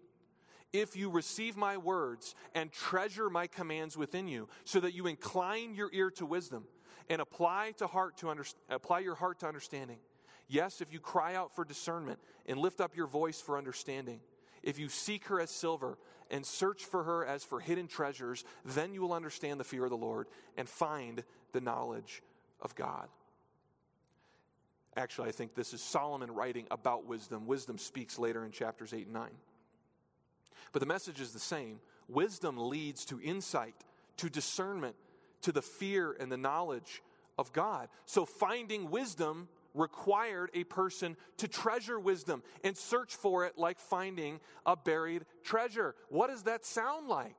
If 0.73 0.97
you 0.97 1.11
receive 1.11 1.57
my 1.57 1.77
words 1.77 2.35
and 2.55 2.73
treasure 2.73 3.29
my 3.29 3.47
commands 3.47 3.97
within 3.97 4.27
you, 4.27 4.49
so 4.65 4.81
that 4.81 4.95
you 4.95 5.07
incline 5.07 5.75
your 5.75 5.91
ear 5.93 6.11
to 6.13 6.25
wisdom 6.25 6.65
and 7.11 7.21
apply, 7.21 7.73
to 7.77 7.87
heart 7.87 8.17
to 8.19 8.31
under, 8.31 8.45
apply 8.71 9.01
your 9.01 9.15
heart 9.15 9.41
to 9.41 9.47
understanding 9.47 9.99
Yes, 10.49 10.81
if 10.81 10.93
you 10.93 11.01
cry 11.01 11.35
out 11.35 11.55
for 11.55 11.65
discernment 11.65 12.19
and 12.47 12.59
lift 12.59 12.81
up 12.81 12.97
your 12.97 13.07
voice 13.07 13.41
for 13.41 13.57
understanding, 13.57 14.21
if 14.63 14.79
you 14.79 14.89
seek 14.89 15.27
her 15.27 15.41
as 15.41 15.51
silver 15.51 15.99
and 16.31 16.45
search 16.45 16.85
for 16.85 17.05
her 17.05 17.25
as 17.27 17.45
for 17.45 17.61
hidden 17.61 17.87
treasures, 17.87 18.45
then 18.65 18.95
you 18.95 19.01
will 19.01 19.13
understand 19.13 19.59
the 19.59 19.65
fear 19.65 19.85
of 19.85 19.91
the 19.91 19.97
Lord 19.97 20.29
and 20.57 20.69
find 20.69 21.25
the 21.53 21.61
knowledge 21.61 22.23
of 22.61 22.75
God. 22.75 23.09
Actually, 24.97 25.29
I 25.29 25.33
think 25.33 25.55
this 25.55 25.73
is 25.73 25.83
Solomon 25.83 26.31
writing 26.31 26.67
about 26.71 27.07
wisdom. 27.07 27.47
Wisdom 27.47 27.79
speaks 27.79 28.19
later 28.19 28.45
in 28.45 28.51
chapters 28.51 28.93
8 28.93 29.07
and 29.07 29.15
9. 29.15 29.31
But 30.73 30.81
the 30.81 30.87
message 30.87 31.21
is 31.21 31.33
the 31.33 31.39
same. 31.39 31.81
Wisdom 32.09 32.57
leads 32.59 33.05
to 33.07 33.21
insight, 33.21 33.75
to 34.19 34.29
discernment, 34.29 34.97
to 35.43 35.53
the 35.53 35.63
fear 35.63 36.15
and 36.19 36.31
the 36.31 36.37
knowledge 36.37 37.03
of 37.39 37.53
God. 37.53 37.89
So 38.05 38.25
finding 38.27 38.91
wisdom 38.91 39.49
required 39.75 40.51
a 40.55 40.65
person 40.65 41.17
to 41.39 41.49
treasure 41.49 41.99
wisdom 41.99 42.43
and 42.65 42.77
search 42.77 43.15
for 43.15 43.47
it 43.47 43.59
like 43.59 43.79
finding 43.79 44.41
a 44.67 44.77
buried 44.77 45.25
treasure. 45.43 45.95
What 46.09 46.29
does 46.29 46.45
that 46.45 46.65
sound 46.65 47.09
like? 47.09 47.37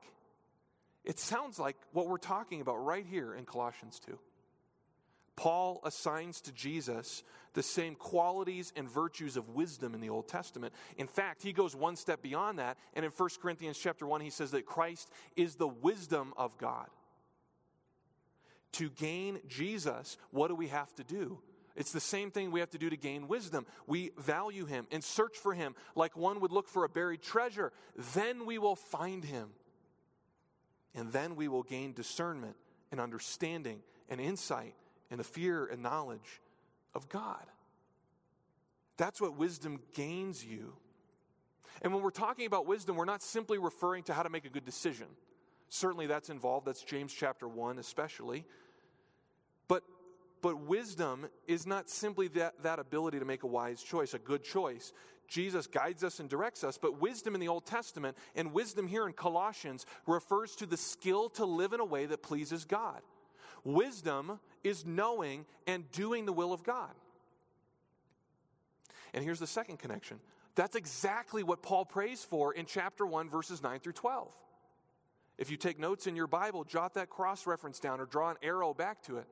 It 1.04 1.18
sounds 1.18 1.58
like 1.58 1.76
what 1.92 2.08
we're 2.08 2.16
talking 2.16 2.60
about 2.60 2.84
right 2.84 3.04
here 3.04 3.34
in 3.34 3.44
Colossians 3.44 4.00
2. 4.06 4.18
Paul 5.36 5.80
assigns 5.84 6.40
to 6.42 6.52
Jesus 6.52 7.22
the 7.54 7.62
same 7.62 7.94
qualities 7.94 8.72
and 8.76 8.88
virtues 8.88 9.36
of 9.36 9.50
wisdom 9.50 9.94
in 9.94 10.00
the 10.00 10.08
Old 10.08 10.28
Testament. 10.28 10.72
In 10.96 11.06
fact, 11.06 11.42
he 11.42 11.52
goes 11.52 11.74
one 11.74 11.96
step 11.96 12.22
beyond 12.22 12.58
that, 12.58 12.78
and 12.94 13.04
in 13.04 13.10
1 13.10 13.28
Corinthians 13.40 13.78
chapter 13.78 14.06
1 14.06 14.20
he 14.20 14.30
says 14.30 14.52
that 14.52 14.66
Christ 14.66 15.10
is 15.36 15.56
the 15.56 15.68
wisdom 15.68 16.32
of 16.36 16.56
God. 16.58 16.88
To 18.72 18.90
gain 18.90 19.40
Jesus, 19.46 20.16
what 20.30 20.48
do 20.48 20.54
we 20.54 20.68
have 20.68 20.92
to 20.96 21.04
do? 21.04 21.38
It's 21.76 21.92
the 21.92 22.00
same 22.00 22.30
thing 22.30 22.50
we 22.50 22.60
have 22.60 22.70
to 22.70 22.78
do 22.78 22.88
to 22.88 22.96
gain 22.96 23.26
wisdom. 23.26 23.66
We 23.86 24.12
value 24.16 24.64
him 24.64 24.86
and 24.92 25.02
search 25.02 25.36
for 25.36 25.54
him 25.54 25.74
like 25.96 26.16
one 26.16 26.40
would 26.40 26.52
look 26.52 26.68
for 26.68 26.84
a 26.84 26.88
buried 26.88 27.22
treasure. 27.22 27.72
Then 28.14 28.46
we 28.46 28.58
will 28.58 28.76
find 28.76 29.24
him. 29.24 29.50
And 30.94 31.12
then 31.12 31.34
we 31.34 31.48
will 31.48 31.64
gain 31.64 31.92
discernment 31.92 32.56
and 32.92 33.00
understanding 33.00 33.80
and 34.08 34.20
insight 34.20 34.74
and 35.10 35.18
the 35.18 35.24
fear 35.24 35.66
and 35.66 35.82
knowledge 35.82 36.40
of 36.94 37.08
God. 37.08 37.44
That's 38.96 39.20
what 39.20 39.36
wisdom 39.36 39.80
gains 39.92 40.44
you. 40.44 40.74
And 41.82 41.92
when 41.92 42.02
we're 42.02 42.10
talking 42.10 42.46
about 42.46 42.66
wisdom, 42.66 42.94
we're 42.94 43.04
not 43.04 43.22
simply 43.22 43.58
referring 43.58 44.04
to 44.04 44.14
how 44.14 44.22
to 44.22 44.30
make 44.30 44.44
a 44.44 44.48
good 44.48 44.64
decision. 44.64 45.06
Certainly 45.68 46.06
that's 46.06 46.30
involved. 46.30 46.66
That's 46.66 46.82
James 46.82 47.12
chapter 47.12 47.48
1, 47.48 47.78
especially. 47.78 48.44
But, 49.66 49.82
but 50.44 50.60
wisdom 50.60 51.26
is 51.48 51.66
not 51.66 51.88
simply 51.88 52.28
that, 52.28 52.62
that 52.62 52.78
ability 52.78 53.18
to 53.18 53.24
make 53.24 53.44
a 53.44 53.46
wise 53.46 53.82
choice, 53.82 54.12
a 54.12 54.18
good 54.18 54.44
choice. 54.44 54.92
Jesus 55.26 55.66
guides 55.66 56.04
us 56.04 56.20
and 56.20 56.28
directs 56.28 56.62
us, 56.62 56.76
but 56.76 57.00
wisdom 57.00 57.32
in 57.32 57.40
the 57.40 57.48
Old 57.48 57.64
Testament 57.64 58.14
and 58.36 58.52
wisdom 58.52 58.86
here 58.86 59.06
in 59.06 59.14
Colossians 59.14 59.86
refers 60.06 60.54
to 60.56 60.66
the 60.66 60.76
skill 60.76 61.30
to 61.30 61.46
live 61.46 61.72
in 61.72 61.80
a 61.80 61.84
way 61.84 62.04
that 62.04 62.22
pleases 62.22 62.66
God. 62.66 63.00
Wisdom 63.64 64.38
is 64.62 64.84
knowing 64.84 65.46
and 65.66 65.90
doing 65.92 66.26
the 66.26 66.32
will 66.34 66.52
of 66.52 66.62
God. 66.62 66.92
And 69.14 69.24
here's 69.24 69.40
the 69.40 69.46
second 69.46 69.78
connection 69.78 70.20
that's 70.56 70.76
exactly 70.76 71.42
what 71.42 71.62
Paul 71.62 71.86
prays 71.86 72.22
for 72.22 72.52
in 72.52 72.66
chapter 72.66 73.06
1, 73.06 73.30
verses 73.30 73.62
9 73.62 73.80
through 73.80 73.94
12. 73.94 74.28
If 75.38 75.50
you 75.50 75.56
take 75.56 75.78
notes 75.78 76.06
in 76.06 76.16
your 76.16 76.26
Bible, 76.26 76.64
jot 76.64 76.92
that 76.94 77.08
cross 77.08 77.46
reference 77.46 77.80
down 77.80 77.98
or 77.98 78.04
draw 78.04 78.28
an 78.28 78.36
arrow 78.42 78.74
back 78.74 79.00
to 79.04 79.16
it. 79.16 79.26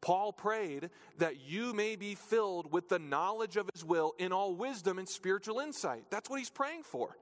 Paul 0.00 0.32
prayed 0.32 0.90
that 1.18 1.40
you 1.40 1.74
may 1.74 1.96
be 1.96 2.14
filled 2.14 2.72
with 2.72 2.88
the 2.88 2.98
knowledge 2.98 3.56
of 3.56 3.68
his 3.74 3.84
will 3.84 4.14
in 4.18 4.32
all 4.32 4.54
wisdom 4.54 4.98
and 4.98 5.08
spiritual 5.08 5.60
insight. 5.60 6.04
That's 6.10 6.30
what 6.30 6.38
he's 6.38 6.50
praying 6.50 6.84
for. 6.84 7.16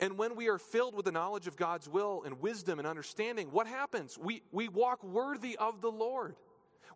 And 0.00 0.18
when 0.18 0.36
we 0.36 0.48
are 0.48 0.58
filled 0.58 0.94
with 0.94 1.04
the 1.04 1.12
knowledge 1.12 1.46
of 1.46 1.56
God's 1.56 1.88
will 1.88 2.22
and 2.24 2.40
wisdom 2.40 2.78
and 2.78 2.88
understanding, 2.88 3.52
what 3.52 3.66
happens? 3.66 4.18
We, 4.18 4.42
we 4.50 4.68
walk 4.68 5.02
worthy 5.04 5.56
of 5.56 5.80
the 5.80 5.90
Lord. 5.90 6.34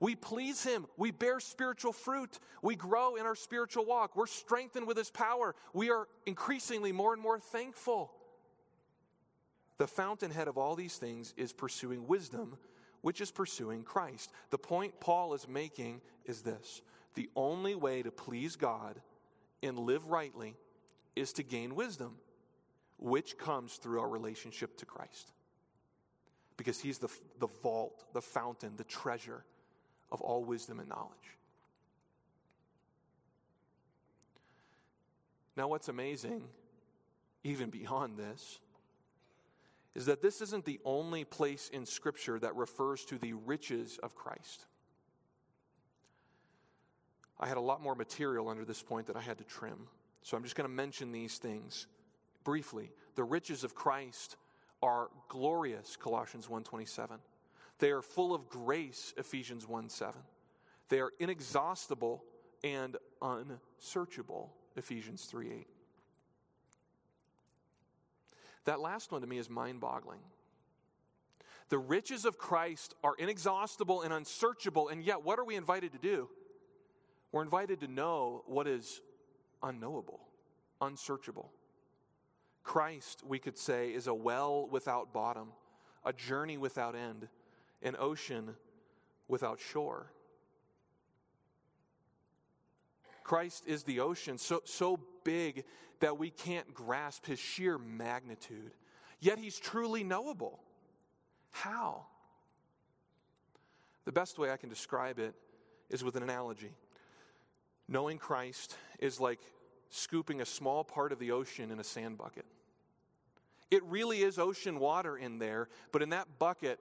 We 0.00 0.14
please 0.14 0.62
Him. 0.62 0.86
We 0.96 1.10
bear 1.10 1.40
spiritual 1.40 1.92
fruit. 1.92 2.38
We 2.62 2.76
grow 2.76 3.16
in 3.16 3.24
our 3.24 3.36
spiritual 3.36 3.86
walk. 3.86 4.16
We're 4.16 4.26
strengthened 4.26 4.86
with 4.86 4.96
His 4.96 5.10
power. 5.10 5.54
We 5.72 5.90
are 5.90 6.08
increasingly 6.26 6.92
more 6.92 7.12
and 7.12 7.22
more 7.22 7.38
thankful. 7.38 8.12
The 9.78 9.86
fountainhead 9.86 10.48
of 10.48 10.58
all 10.58 10.74
these 10.74 10.96
things 10.96 11.34
is 11.36 11.52
pursuing 11.52 12.06
wisdom, 12.06 12.56
which 13.06 13.20
is 13.20 13.30
pursuing 13.30 13.84
Christ. 13.84 14.32
The 14.50 14.58
point 14.58 14.98
Paul 14.98 15.34
is 15.34 15.46
making 15.46 16.00
is 16.24 16.42
this 16.42 16.82
the 17.14 17.30
only 17.36 17.76
way 17.76 18.02
to 18.02 18.10
please 18.10 18.56
God 18.56 19.00
and 19.62 19.78
live 19.78 20.08
rightly 20.08 20.56
is 21.14 21.32
to 21.34 21.44
gain 21.44 21.76
wisdom, 21.76 22.16
which 22.98 23.38
comes 23.38 23.74
through 23.74 24.00
our 24.00 24.08
relationship 24.08 24.76
to 24.78 24.86
Christ. 24.86 25.30
Because 26.56 26.80
He's 26.80 26.98
the, 26.98 27.06
the 27.38 27.46
vault, 27.46 28.02
the 28.12 28.20
fountain, 28.20 28.72
the 28.76 28.82
treasure 28.82 29.44
of 30.10 30.20
all 30.20 30.42
wisdom 30.42 30.80
and 30.80 30.88
knowledge. 30.88 31.38
Now, 35.56 35.68
what's 35.68 35.86
amazing, 35.86 36.42
even 37.44 37.70
beyond 37.70 38.18
this, 38.18 38.58
is 39.96 40.04
that 40.06 40.20
this 40.20 40.42
isn't 40.42 40.66
the 40.66 40.78
only 40.84 41.24
place 41.24 41.70
in 41.72 41.86
Scripture 41.86 42.38
that 42.38 42.54
refers 42.54 43.02
to 43.06 43.16
the 43.16 43.32
riches 43.32 43.98
of 44.02 44.14
Christ. 44.14 44.66
I 47.40 47.48
had 47.48 47.56
a 47.56 47.62
lot 47.62 47.82
more 47.82 47.94
material 47.94 48.50
under 48.50 48.66
this 48.66 48.82
point 48.82 49.06
that 49.06 49.16
I 49.16 49.22
had 49.22 49.38
to 49.38 49.44
trim. 49.44 49.88
So 50.22 50.36
I'm 50.36 50.42
just 50.42 50.54
going 50.54 50.68
to 50.68 50.74
mention 50.74 51.12
these 51.12 51.38
things 51.38 51.86
briefly. 52.44 52.92
The 53.14 53.24
riches 53.24 53.64
of 53.64 53.74
Christ 53.74 54.36
are 54.82 55.08
glorious, 55.28 55.96
Colossians 55.96 56.46
1:27. 56.46 57.18
They 57.78 57.90
are 57.90 58.02
full 58.02 58.34
of 58.34 58.50
grace, 58.50 59.14
Ephesians 59.16 59.66
1 59.66 59.88
7. 59.88 60.20
They 60.90 61.00
are 61.00 61.12
inexhaustible 61.18 62.22
and 62.62 62.96
unsearchable, 63.22 64.52
Ephesians 64.76 65.24
3 65.24 65.52
8. 65.52 65.66
That 68.66 68.80
last 68.80 69.10
one 69.10 69.22
to 69.22 69.26
me 69.26 69.38
is 69.38 69.48
mind 69.48 69.80
boggling. 69.80 70.20
The 71.68 71.78
riches 71.78 72.24
of 72.24 72.38
Christ 72.38 72.94
are 73.02 73.14
inexhaustible 73.18 74.02
and 74.02 74.12
unsearchable, 74.12 74.88
and 74.88 75.02
yet 75.02 75.24
what 75.24 75.38
are 75.38 75.44
we 75.44 75.56
invited 75.56 75.92
to 75.92 75.98
do? 75.98 76.28
We're 77.32 77.42
invited 77.42 77.80
to 77.80 77.88
know 77.88 78.44
what 78.46 78.68
is 78.68 79.00
unknowable, 79.62 80.20
unsearchable. 80.80 81.50
Christ, 82.62 83.22
we 83.26 83.38
could 83.38 83.58
say, 83.58 83.90
is 83.90 84.06
a 84.06 84.14
well 84.14 84.68
without 84.68 85.12
bottom, 85.12 85.48
a 86.04 86.12
journey 86.12 86.58
without 86.58 86.94
end 86.94 87.28
an 87.82 87.96
ocean 87.98 88.54
without 89.28 89.60
shore. 89.60 90.12
Christ 93.22 93.64
is 93.66 93.82
the 93.82 94.00
ocean, 94.00 94.38
so, 94.38 94.62
so 94.64 95.00
big 95.26 95.64
that 96.00 96.16
we 96.16 96.30
can't 96.30 96.72
grasp 96.72 97.26
his 97.26 97.38
sheer 97.38 97.76
magnitude. 97.78 98.70
Yet 99.20 99.38
he's 99.38 99.58
truly 99.58 100.04
knowable. 100.04 100.60
How? 101.50 102.06
The 104.04 104.12
best 104.12 104.38
way 104.38 104.52
I 104.52 104.56
can 104.56 104.68
describe 104.68 105.18
it 105.18 105.34
is 105.90 106.04
with 106.04 106.16
an 106.16 106.22
analogy. 106.22 106.70
Knowing 107.88 108.18
Christ 108.18 108.76
is 109.00 109.18
like 109.20 109.40
scooping 109.90 110.40
a 110.40 110.46
small 110.46 110.84
part 110.84 111.12
of 111.12 111.18
the 111.18 111.32
ocean 111.32 111.70
in 111.70 111.80
a 111.80 111.84
sand 111.84 112.18
bucket. 112.18 112.46
It 113.70 113.82
really 113.84 114.22
is 114.22 114.38
ocean 114.38 114.78
water 114.78 115.16
in 115.16 115.38
there, 115.38 115.68
but 115.90 116.02
in 116.02 116.10
that 116.10 116.38
bucket, 116.38 116.78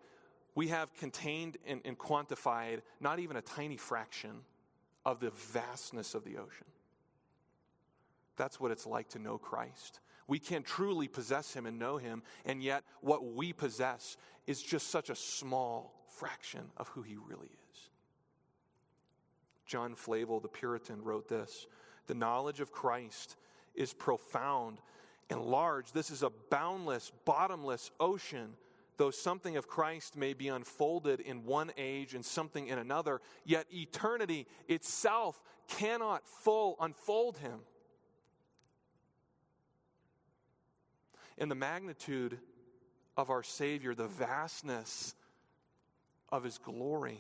we 0.54 0.68
have 0.68 0.94
contained 0.94 1.58
and, 1.66 1.82
and 1.84 1.98
quantified 1.98 2.82
not 3.00 3.20
even 3.20 3.38
a 3.38 3.42
tiny 3.42 3.78
fraction 3.78 4.42
of 5.04 5.20
the 5.20 5.32
vastness 5.32 6.14
of 6.14 6.24
the 6.24 6.38
ocean. 6.38 6.68
That's 8.38 8.60
what 8.60 8.72
it's 8.72 8.86
like 8.86 9.10
to 9.10 9.20
know 9.20 9.38
Christ. 9.38 10.00
We 10.28 10.40
can't 10.40 10.66
truly 10.66 11.08
possess 11.08 11.54
Him 11.54 11.66
and 11.66 11.78
know 11.78 11.98
Him, 11.98 12.24
and 12.46 12.62
yet 12.64 12.84
what 13.02 13.34
we 13.34 13.54
possess 13.54 14.18
is 14.48 14.62
just 14.62 14.90
such 14.90 15.10
a 15.10 15.16
small 15.16 16.06
fraction 16.08 16.72
of 16.78 16.88
who 16.90 17.02
He 17.02 17.18
really 17.18 17.50
is. 17.72 17.90
John 19.66 19.96
Flavel, 19.96 20.40
the 20.40 20.48
Puritan, 20.48 21.04
wrote 21.04 21.28
this 21.28 21.68
The 22.08 22.16
knowledge 22.16 22.60
of 22.60 22.72
Christ 22.72 23.36
is 23.74 23.94
profound 23.94 24.80
and 25.30 25.42
large. 25.42 25.92
This 25.92 26.12
is 26.12 26.24
a 26.24 26.32
boundless, 26.50 27.12
bottomless 27.26 27.92
ocean 28.00 28.56
though 28.98 29.12
something 29.12 29.58
of 29.58 29.68
Christ 29.68 30.16
may 30.16 30.34
be 30.34 30.48
unfolded 30.48 31.20
in 31.20 31.46
one 31.46 31.72
age 31.78 32.14
and 32.14 32.24
something 32.24 32.68
in 32.68 32.78
another, 32.78 33.22
yet 33.44 33.66
eternity 33.74 34.48
itself 34.68 35.42
cannot 35.68 36.28
full 36.28 36.78
unfold 36.80 37.38
him. 37.38 37.60
In 41.38 41.50
the 41.50 41.56
magnitude 41.56 42.40
of 43.18 43.30
our 43.30 43.44
Savior, 43.44 43.94
the 43.94 44.08
vastness 44.08 45.16
of 46.30 46.44
his 46.44 46.58
glory 46.58 47.20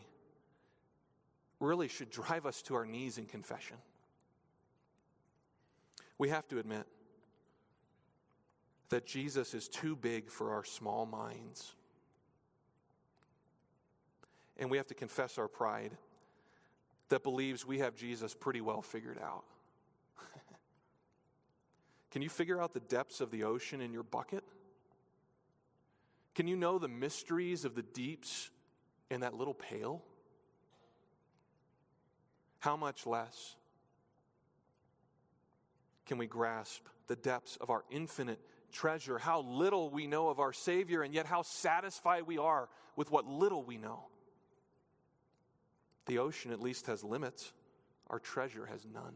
really 1.59 1.87
should 1.87 2.09
drive 2.09 2.45
us 2.45 2.61
to 2.63 2.75
our 2.75 2.85
knees 2.85 3.17
in 3.17 3.25
confession. 3.25 3.77
We 6.17 6.29
have 6.29 6.47
to 6.49 6.59
admit 6.59 6.85
that 8.89 9.05
Jesus 9.05 9.53
is 9.53 9.67
too 9.67 9.95
big 9.95 10.29
for 10.29 10.53
our 10.53 10.63
small 10.63 11.05
minds. 11.05 11.73
And 14.57 14.69
we 14.69 14.77
have 14.77 14.87
to 14.87 14.93
confess 14.93 15.37
our 15.37 15.47
pride 15.47 15.91
that 17.09 17.23
believes 17.23 17.65
we 17.65 17.79
have 17.79 17.95
Jesus 17.95 18.33
pretty 18.33 18.61
well 18.61 18.81
figured 18.81 19.19
out. 19.21 19.43
Can 22.15 22.21
you 22.21 22.29
figure 22.29 22.61
out 22.61 22.71
the 22.71 22.79
depths 22.79 23.19
of 23.19 23.29
the 23.29 23.43
ocean 23.43 23.81
in 23.81 23.91
your 23.91 24.01
bucket? 24.01 24.45
Can 26.33 26.47
you 26.47 26.55
know 26.55 26.79
the 26.79 26.87
mysteries 26.87 27.65
of 27.65 27.75
the 27.75 27.81
deeps 27.81 28.51
in 29.11 29.19
that 29.19 29.33
little 29.33 29.53
pail? 29.53 30.01
How 32.59 32.77
much 32.77 33.05
less 33.05 33.57
can 36.05 36.17
we 36.17 36.25
grasp 36.25 36.85
the 37.07 37.17
depths 37.17 37.57
of 37.57 37.69
our 37.69 37.83
infinite 37.91 38.39
treasure, 38.71 39.17
how 39.17 39.41
little 39.41 39.89
we 39.89 40.07
know 40.07 40.29
of 40.29 40.39
our 40.39 40.53
Savior, 40.53 41.01
and 41.01 41.13
yet 41.13 41.25
how 41.25 41.41
satisfied 41.41 42.23
we 42.23 42.37
are 42.37 42.69
with 42.95 43.11
what 43.11 43.27
little 43.27 43.61
we 43.65 43.77
know. 43.77 44.05
The 46.05 46.19
ocean 46.19 46.53
at 46.53 46.61
least 46.61 46.87
has 46.87 47.03
limits, 47.03 47.51
our 48.09 48.19
treasure 48.19 48.67
has 48.67 48.85
none. 48.85 49.15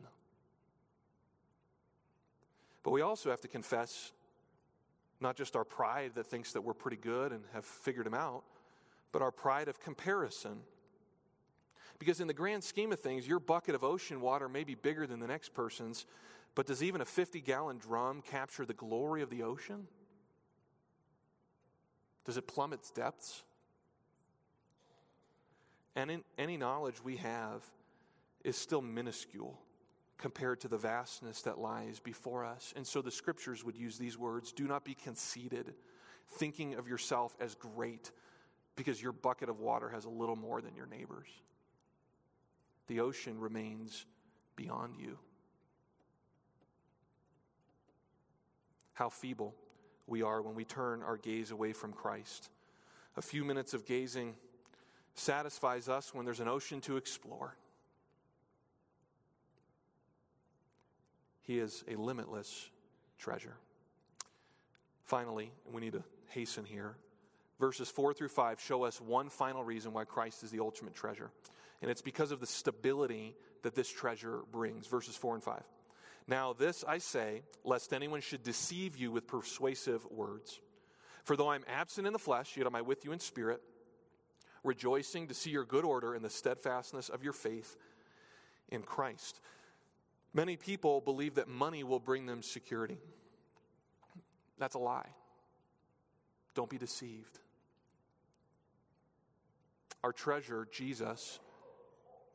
But 2.83 2.91
we 2.91 3.01
also 3.01 3.29
have 3.29 3.41
to 3.41 3.47
confess 3.47 4.11
not 5.19 5.35
just 5.35 5.55
our 5.55 5.65
pride 5.65 6.11
that 6.15 6.27
thinks 6.27 6.53
that 6.53 6.61
we're 6.61 6.73
pretty 6.73 6.97
good 6.97 7.31
and 7.31 7.43
have 7.53 7.65
figured 7.65 8.05
them 8.05 8.13
out, 8.13 8.43
but 9.11 9.21
our 9.21 9.31
pride 9.31 9.67
of 9.67 9.79
comparison. 9.79 10.59
Because 11.97 12.21
in 12.21 12.27
the 12.27 12.33
grand 12.33 12.63
scheme 12.63 12.91
of 12.93 12.99
things, 12.99 13.27
your 13.27 13.39
bucket 13.39 13.75
of 13.75 13.83
ocean 13.83 14.21
water 14.21 14.47
may 14.47 14.63
be 14.63 14.75
bigger 14.75 15.05
than 15.05 15.19
the 15.19 15.27
next 15.27 15.53
person's, 15.53 16.05
but 16.55 16.65
does 16.65 16.81
even 16.81 17.01
a 17.01 17.05
50 17.05 17.41
gallon 17.41 17.77
drum 17.77 18.21
capture 18.21 18.65
the 18.65 18.73
glory 18.73 19.21
of 19.21 19.29
the 19.29 19.43
ocean? 19.43 19.87
Does 22.25 22.37
it 22.37 22.47
plumb 22.47 22.73
its 22.73 22.91
depths? 22.91 23.43
And 25.95 26.09
in, 26.09 26.23
any 26.37 26.55
knowledge 26.55 27.03
we 27.03 27.17
have 27.17 27.63
is 28.43 28.55
still 28.55 28.81
minuscule 28.81 29.59
compared 30.19 30.59
to 30.59 30.67
the 30.67 30.77
vastness 30.77 31.41
that 31.43 31.57
lies 31.57 31.99
before 31.99 32.45
us. 32.45 32.73
And 32.75 32.85
so 32.85 33.01
the 33.01 33.09
scriptures 33.09 33.63
would 33.63 33.77
use 33.77 33.97
these 33.97 34.17
words 34.17 34.51
do 34.51 34.67
not 34.67 34.83
be 34.83 34.93
conceited, 34.93 35.73
thinking 36.33 36.75
of 36.75 36.87
yourself 36.87 37.35
as 37.39 37.55
great 37.55 38.11
because 38.75 39.01
your 39.01 39.13
bucket 39.13 39.49
of 39.49 39.59
water 39.59 39.89
has 39.89 40.05
a 40.05 40.09
little 40.09 40.35
more 40.35 40.61
than 40.61 40.75
your 40.75 40.85
neighbor's. 40.85 41.29
The 42.87 42.99
ocean 42.99 43.39
remains 43.39 44.05
beyond 44.55 44.95
you. 44.97 45.17
How 48.93 49.09
feeble 49.09 49.55
we 50.05 50.21
are 50.21 50.41
when 50.41 50.55
we 50.55 50.65
turn 50.65 51.01
our 51.01 51.17
gaze 51.17 51.51
away 51.51 51.71
from 51.71 51.93
Christ. 51.93 52.49
A 53.15 53.21
few 53.21 53.45
minutes 53.45 53.73
of 53.73 53.85
gazing 53.85 54.35
satisfies 55.13 55.87
us 55.87 56.13
when 56.13 56.25
there's 56.25 56.39
an 56.39 56.47
ocean 56.47 56.81
to 56.81 56.97
explore. 56.97 57.55
He 61.49 61.57
is 61.57 61.83
a 61.87 61.95
limitless 61.95 62.69
treasure. 63.17 63.55
Finally, 65.05 65.51
we 65.73 65.81
need 65.81 65.93
to 65.93 66.03
hasten 66.27 66.63
here. 66.63 66.95
Verses 67.59 67.89
4 67.89 68.13
through 68.13 68.27
5 68.27 68.59
show 68.59 68.83
us 68.83 69.01
one 69.01 69.31
final 69.31 69.63
reason 69.63 69.91
why 69.91 70.03
Christ 70.03 70.43
is 70.43 70.51
the 70.51 70.59
ultimate 70.59 70.93
treasure. 70.93 71.31
And 71.81 71.89
it's 71.89 72.03
because 72.03 72.31
of 72.31 72.39
the 72.39 72.45
stability 72.45 73.35
that 73.63 73.73
this 73.73 73.89
treasure 73.89 74.41
brings. 74.51 74.85
Verses 74.85 75.15
4 75.15 75.33
and 75.33 75.43
5. 75.43 75.63
Now, 76.27 76.53
this 76.53 76.85
I 76.87 76.99
say, 76.99 77.41
lest 77.63 77.93
anyone 77.93 78.21
should 78.21 78.43
deceive 78.43 78.95
you 78.95 79.11
with 79.11 79.25
persuasive 79.25 80.05
words. 80.11 80.59
For 81.23 81.35
though 81.35 81.49
I'm 81.49 81.65
absent 81.67 82.05
in 82.05 82.13
the 82.13 82.19
flesh, 82.19 82.57
yet 82.57 82.67
am 82.67 82.75
I 82.75 82.83
with 82.83 83.05
you 83.05 83.11
in 83.11 83.19
spirit, 83.19 83.59
rejoicing 84.63 85.29
to 85.29 85.33
see 85.33 85.49
your 85.49 85.65
good 85.65 85.83
order 85.83 86.13
and 86.13 86.23
the 86.23 86.29
steadfastness 86.29 87.09
of 87.09 87.23
your 87.23 87.33
faith 87.33 87.75
in 88.69 88.83
Christ. 88.83 89.41
Many 90.33 90.57
people 90.57 91.01
believe 91.01 91.35
that 91.35 91.47
money 91.47 91.83
will 91.83 91.99
bring 91.99 92.25
them 92.25 92.41
security. 92.41 92.99
That's 94.57 94.75
a 94.75 94.79
lie. 94.79 95.09
Don't 96.53 96.69
be 96.69 96.77
deceived. 96.77 97.39
Our 100.03 100.13
treasure, 100.13 100.67
Jesus, 100.71 101.39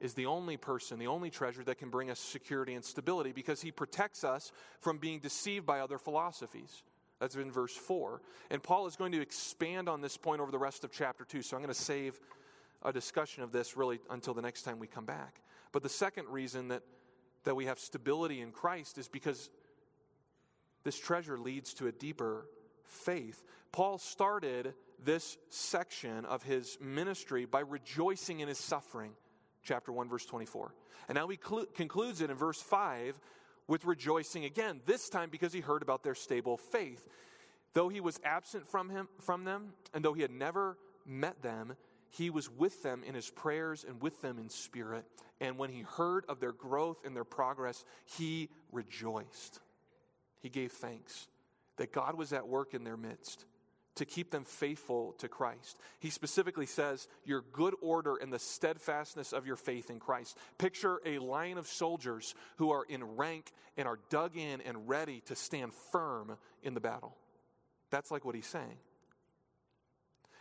is 0.01 0.14
the 0.14 0.26
only 0.26 0.57
person, 0.57 0.99
the 0.99 1.07
only 1.07 1.30
treasure 1.30 1.62
that 1.64 1.78
can 1.78 1.88
bring 1.88 2.11
us 2.11 2.18
security 2.18 2.74
and 2.74 2.84
stability 2.84 3.32
because 3.32 3.62
he 3.62 3.70
protects 3.70 4.24
us 4.24 4.53
from 4.80 4.99
being 4.99 5.20
deceived 5.20 5.64
by 5.64 5.80
other 5.80 5.99
philosophies. 5.99 6.82
That's 7.20 7.36
in 7.36 7.51
verse 7.51 7.74
4. 7.74 8.20
And 8.51 8.62
Paul 8.62 8.86
is 8.86 8.97
going 8.97 9.12
to 9.12 9.20
expand 9.20 9.88
on 9.88 10.01
this 10.01 10.16
point 10.16 10.40
over 10.40 10.51
the 10.51 10.59
rest 10.59 10.84
of 10.84 10.90
chapter 10.90 11.24
2. 11.24 11.42
So 11.42 11.57
I'm 11.57 11.62
going 11.62 11.72
to 11.72 11.80
save 11.80 12.18
a 12.82 12.92
discussion 12.92 13.42
of 13.42 13.53
this 13.53 13.76
really 13.76 14.01
until 14.11 14.34
the 14.34 14.42
next 14.42 14.62
time 14.62 14.78
we 14.78 14.86
come 14.86 15.07
back. 15.07 15.40
But 15.72 15.82
the 15.82 15.88
second 15.88 16.28
reason 16.28 16.68
that 16.68 16.82
that 17.45 17.55
we 17.55 17.66
have 17.66 17.78
stability 17.78 18.40
in 18.40 18.51
Christ 18.51 18.99
is 18.99 19.09
because 19.09 19.51
this 20.82 20.99
treasure 20.99 21.38
leads 21.38 21.74
to 21.74 21.86
a 21.86 21.92
deeper 21.92 22.47
faith. 22.84 23.42
Paul 23.72 23.99
started 23.99 24.74
this 25.03 25.36
section 25.51 26.24
of 26.24 26.42
his 26.42 26.78
ministry 26.80 27.45
by 27.45 27.61
rejoicing 27.61 28.40
in 28.40 28.49
his 28.49 28.59
suffering, 28.59 29.12
chapter 29.62 29.92
1, 29.92 30.09
verse 30.09 30.26
24. 30.26 30.74
And 31.09 31.16
now 31.16 31.28
he 31.28 31.38
cl- 31.42 31.66
concludes 31.74 32.20
it 32.20 32.30
in 32.30 32.36
verse 32.36 32.61
5 32.61 33.18
with 33.66 33.84
rejoicing 33.84 34.45
again, 34.45 34.80
this 34.84 35.09
time 35.09 35.30
because 35.30 35.53
he 35.53 35.61
heard 35.61 35.82
about 35.82 36.03
their 36.03 36.14
stable 36.14 36.57
faith. 36.57 37.09
Though 37.72 37.88
he 37.88 38.01
was 38.01 38.20
absent 38.24 38.68
from, 38.68 38.90
him, 38.90 39.09
from 39.20 39.45
them, 39.45 39.72
and 39.92 40.05
though 40.05 40.12
he 40.12 40.22
had 40.22 40.30
never 40.30 40.76
met 41.07 41.42
them, 41.42 41.74
he 42.16 42.30
was 42.30 42.48
with 42.48 42.82
them 42.84 43.02
in 43.04 43.14
his 43.14 43.28
prayers 43.28 43.84
and 43.86 44.00
with 44.00 44.22
them 44.22 44.38
in 44.38 44.48
spirit. 44.48 45.04
And 45.40 45.58
when 45.58 45.70
he 45.70 45.80
heard 45.80 46.24
of 46.28 46.38
their 46.38 46.52
growth 46.52 47.04
and 47.04 47.14
their 47.14 47.24
progress, 47.24 47.84
he 48.04 48.50
rejoiced. 48.70 49.58
He 50.40 50.48
gave 50.48 50.70
thanks 50.70 51.26
that 51.76 51.92
God 51.92 52.14
was 52.16 52.32
at 52.32 52.46
work 52.46 52.72
in 52.72 52.84
their 52.84 52.96
midst 52.96 53.44
to 53.96 54.04
keep 54.04 54.30
them 54.30 54.44
faithful 54.44 55.14
to 55.18 55.28
Christ. 55.28 55.76
He 55.98 56.10
specifically 56.10 56.66
says, 56.66 57.08
Your 57.24 57.42
good 57.52 57.74
order 57.80 58.14
and 58.16 58.32
the 58.32 58.38
steadfastness 58.38 59.32
of 59.32 59.46
your 59.46 59.56
faith 59.56 59.90
in 59.90 59.98
Christ. 59.98 60.38
Picture 60.56 61.00
a 61.04 61.18
line 61.18 61.58
of 61.58 61.66
soldiers 61.66 62.36
who 62.58 62.70
are 62.70 62.84
in 62.88 63.02
rank 63.16 63.50
and 63.76 63.88
are 63.88 63.98
dug 64.08 64.36
in 64.36 64.60
and 64.60 64.88
ready 64.88 65.20
to 65.26 65.34
stand 65.34 65.72
firm 65.90 66.36
in 66.62 66.74
the 66.74 66.80
battle. 66.80 67.16
That's 67.90 68.12
like 68.12 68.24
what 68.24 68.36
he's 68.36 68.46
saying. 68.46 68.78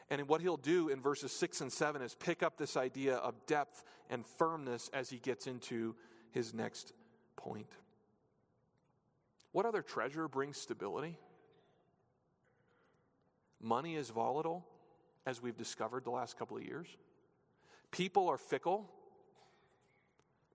And 0.10 0.28
what 0.28 0.42
he'll 0.42 0.58
do 0.58 0.90
in 0.90 1.02
verses 1.02 1.32
6 1.32 1.62
and 1.62 1.72
7 1.72 2.02
is 2.02 2.16
pick 2.16 2.44
up 2.44 2.58
this 2.58 2.78
idea 2.78 3.16
of 3.16 3.46
depth 3.46 3.84
and 4.10 4.26
firmness 4.26 4.90
as 4.94 5.10
he 5.10 5.18
gets 5.18 5.48
into 5.48 5.96
his 6.32 6.54
next 6.54 6.94
point. 7.36 7.70
What 9.52 9.66
other 9.66 9.82
treasure 9.82 10.28
brings 10.28 10.58
stability? 10.58 11.18
Money 13.62 13.96
is 13.96 14.10
volatile, 14.10 14.66
as 15.26 15.42
we've 15.42 15.58
discovered 15.58 16.04
the 16.04 16.12
last 16.12 16.38
couple 16.38 16.58
of 16.58 16.64
years. 16.64 16.88
People 17.92 18.28
are 18.28 18.38
fickle. 18.38 18.90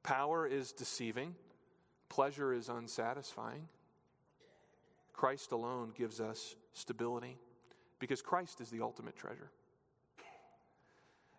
Power 0.02 0.46
is 0.46 0.72
deceiving. 0.72 1.34
Pleasure 2.08 2.52
is 2.52 2.68
unsatisfying. 2.68 3.68
Christ 5.12 5.52
alone 5.52 5.92
gives 5.96 6.20
us 6.20 6.54
stability 6.72 7.38
because 7.98 8.22
Christ 8.22 8.60
is 8.60 8.70
the 8.70 8.80
ultimate 8.80 9.16
treasure. 9.16 9.50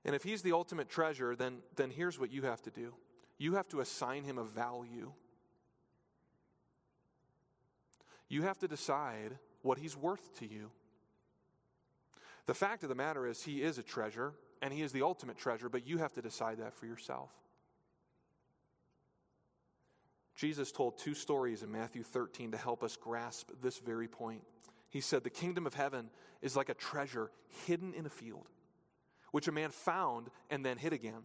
And 0.05 0.15
if 0.15 0.23
he's 0.23 0.41
the 0.41 0.53
ultimate 0.53 0.89
treasure, 0.89 1.35
then, 1.35 1.57
then 1.75 1.91
here's 1.91 2.19
what 2.19 2.31
you 2.31 2.43
have 2.43 2.61
to 2.63 2.71
do 2.71 2.93
you 3.37 3.55
have 3.55 3.67
to 3.69 3.79
assign 3.79 4.23
him 4.23 4.37
a 4.37 4.43
value. 4.43 5.13
You 8.27 8.43
have 8.43 8.59
to 8.59 8.67
decide 8.67 9.39
what 9.63 9.79
he's 9.79 9.97
worth 9.97 10.37
to 10.39 10.45
you. 10.45 10.71
The 12.45 12.53
fact 12.53 12.83
of 12.83 12.89
the 12.89 12.95
matter 12.95 13.25
is, 13.25 13.43
he 13.43 13.63
is 13.63 13.77
a 13.77 13.83
treasure, 13.83 14.33
and 14.61 14.73
he 14.73 14.81
is 14.81 14.91
the 14.91 15.01
ultimate 15.01 15.37
treasure, 15.37 15.69
but 15.69 15.87
you 15.87 15.97
have 15.97 16.13
to 16.13 16.21
decide 16.21 16.59
that 16.59 16.73
for 16.73 16.85
yourself. 16.85 17.31
Jesus 20.35 20.71
told 20.71 20.97
two 20.97 21.13
stories 21.13 21.63
in 21.63 21.71
Matthew 21.71 22.03
13 22.03 22.51
to 22.51 22.57
help 22.57 22.83
us 22.83 22.95
grasp 22.95 23.51
this 23.61 23.79
very 23.79 24.07
point. 24.07 24.41
He 24.89 25.01
said, 25.01 25.23
The 25.23 25.29
kingdom 25.29 25.65
of 25.65 25.73
heaven 25.73 26.09
is 26.41 26.55
like 26.55 26.69
a 26.69 26.73
treasure 26.73 27.31
hidden 27.65 27.93
in 27.93 28.05
a 28.05 28.09
field, 28.09 28.47
which 29.31 29.47
a 29.47 29.51
man 29.51 29.71
found 29.71 30.29
and 30.49 30.65
then 30.65 30.77
hid 30.77 30.93
again. 30.93 31.23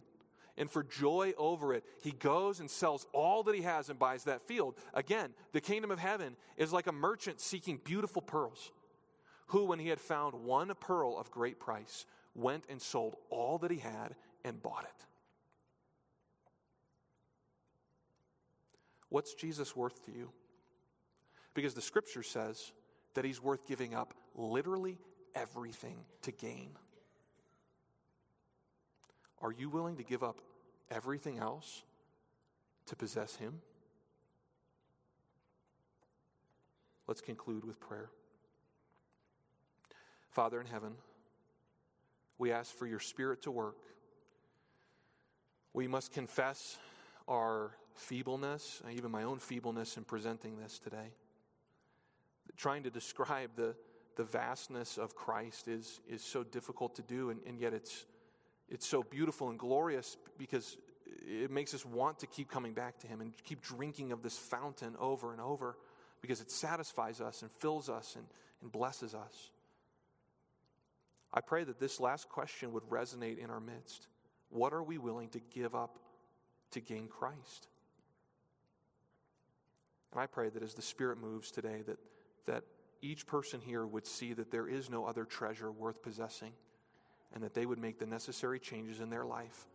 And 0.57 0.71
for 0.71 0.83
joy 0.83 1.33
over 1.37 1.73
it, 1.73 1.83
he 2.01 2.11
goes 2.11 2.61
and 2.61 2.71
sells 2.71 3.05
all 3.11 3.43
that 3.43 3.55
he 3.55 3.61
has 3.63 3.89
and 3.89 3.99
buys 3.99 4.23
that 4.23 4.41
field. 4.41 4.75
Again, 4.93 5.33
the 5.51 5.59
kingdom 5.59 5.91
of 5.91 5.99
heaven 5.99 6.37
is 6.55 6.71
like 6.71 6.87
a 6.87 6.93
merchant 6.93 7.41
seeking 7.41 7.79
beautiful 7.83 8.21
pearls, 8.21 8.71
who, 9.47 9.65
when 9.65 9.79
he 9.79 9.89
had 9.89 9.99
found 9.99 10.33
one 10.33 10.71
pearl 10.79 11.17
of 11.19 11.29
great 11.29 11.59
price, 11.59 12.05
went 12.35 12.65
and 12.69 12.81
sold 12.81 13.15
all 13.29 13.57
that 13.59 13.71
he 13.71 13.79
had 13.79 14.15
and 14.45 14.61
bought 14.63 14.83
it. 14.83 15.05
What's 19.09 19.33
Jesus 19.33 19.75
worth 19.75 20.05
to 20.05 20.11
you? 20.11 20.31
Because 21.53 21.73
the 21.73 21.81
scripture 21.81 22.23
says 22.23 22.71
that 23.15 23.25
he's 23.25 23.41
worth 23.41 23.65
giving 23.65 23.93
up 23.93 24.13
literally 24.35 24.97
everything 25.33 25.97
to 26.21 26.31
gain. 26.31 26.69
Are 29.41 29.51
you 29.51 29.69
willing 29.69 29.97
to 29.97 30.03
give 30.03 30.23
up 30.23 30.39
everything 30.89 31.39
else 31.39 31.83
to 32.85 32.95
possess 32.95 33.35
him? 33.35 33.61
Let's 37.07 37.21
conclude 37.21 37.65
with 37.65 37.79
prayer. 37.79 38.09
Father 40.29 40.59
in 40.59 40.67
heaven, 40.67 40.93
we 42.37 42.51
ask 42.51 42.75
for 42.75 42.87
your 42.87 42.99
spirit 42.99 43.43
to 43.43 43.51
work. 43.51 43.77
We 45.73 45.87
must 45.87 46.11
confess 46.11 46.77
our 47.27 47.71
feebleness, 47.95 48.81
even 48.91 49.11
my 49.11 49.23
own 49.23 49.39
feebleness 49.39 49.97
in 49.97 50.03
presenting 50.03 50.57
this 50.57 50.79
today. 50.79 51.13
Trying 52.57 52.83
to 52.83 52.89
describe 52.89 53.51
the, 53.55 53.75
the 54.15 54.23
vastness 54.23 54.97
of 54.97 55.15
Christ 55.15 55.67
is, 55.67 55.99
is 56.07 56.23
so 56.23 56.43
difficult 56.43 56.95
to 56.95 57.01
do, 57.01 57.29
and, 57.29 57.39
and 57.45 57.59
yet 57.59 57.73
it's, 57.73 58.05
it's 58.69 58.87
so 58.87 59.03
beautiful 59.03 59.49
and 59.49 59.59
glorious 59.59 60.17
because 60.37 60.77
it 61.05 61.51
makes 61.51 61.73
us 61.73 61.85
want 61.85 62.19
to 62.19 62.27
keep 62.27 62.49
coming 62.49 62.73
back 62.73 62.99
to 62.99 63.07
Him 63.07 63.21
and 63.21 63.33
keep 63.43 63.61
drinking 63.61 64.11
of 64.11 64.21
this 64.21 64.37
fountain 64.37 64.95
over 64.99 65.31
and 65.31 65.41
over 65.41 65.77
because 66.21 66.41
it 66.41 66.51
satisfies 66.51 67.21
us 67.21 67.41
and 67.41 67.51
fills 67.51 67.89
us 67.89 68.15
and, 68.15 68.25
and 68.61 68.71
blesses 68.71 69.13
us. 69.13 69.51
I 71.33 71.41
pray 71.41 71.63
that 71.65 71.79
this 71.79 71.99
last 71.99 72.29
question 72.29 72.71
would 72.73 72.83
resonate 72.89 73.37
in 73.37 73.49
our 73.49 73.59
midst. 73.59 74.07
What 74.49 74.73
are 74.73 74.83
we 74.83 74.97
willing 74.97 75.29
to 75.29 75.39
give 75.53 75.75
up 75.75 75.99
to 76.71 76.79
gain 76.79 77.07
Christ? 77.07 77.67
And 80.13 80.21
I 80.21 80.27
pray 80.27 80.49
that 80.49 80.63
as 80.63 80.73
the 80.73 80.81
Spirit 80.81 81.17
moves 81.19 81.51
today, 81.51 81.83
that, 81.85 81.99
that 82.45 82.63
each 83.01 83.27
person 83.27 83.61
here 83.61 83.85
would 83.85 84.05
see 84.05 84.33
that 84.33 84.51
there 84.51 84.67
is 84.67 84.89
no 84.89 85.05
other 85.05 85.25
treasure 85.25 85.71
worth 85.71 86.01
possessing 86.01 86.53
and 87.33 87.43
that 87.43 87.53
they 87.53 87.65
would 87.65 87.79
make 87.79 87.99
the 87.99 88.05
necessary 88.05 88.59
changes 88.59 88.99
in 88.99 89.09
their 89.09 89.25
life 89.25 89.67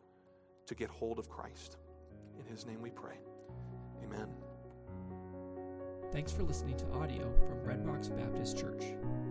to 0.66 0.74
get 0.74 0.88
hold 0.88 1.18
of 1.18 1.28
Christ. 1.28 1.76
In 2.38 2.46
His 2.46 2.66
name 2.66 2.80
we 2.80 2.90
pray. 2.90 3.18
Amen. 4.02 4.28
Thanks 6.12 6.32
for 6.32 6.42
listening 6.42 6.76
to 6.78 6.90
audio 6.92 7.32
from 7.46 7.62
Red 7.62 7.86
Rocks 7.86 8.08
Baptist 8.08 8.58
Church. 8.58 8.82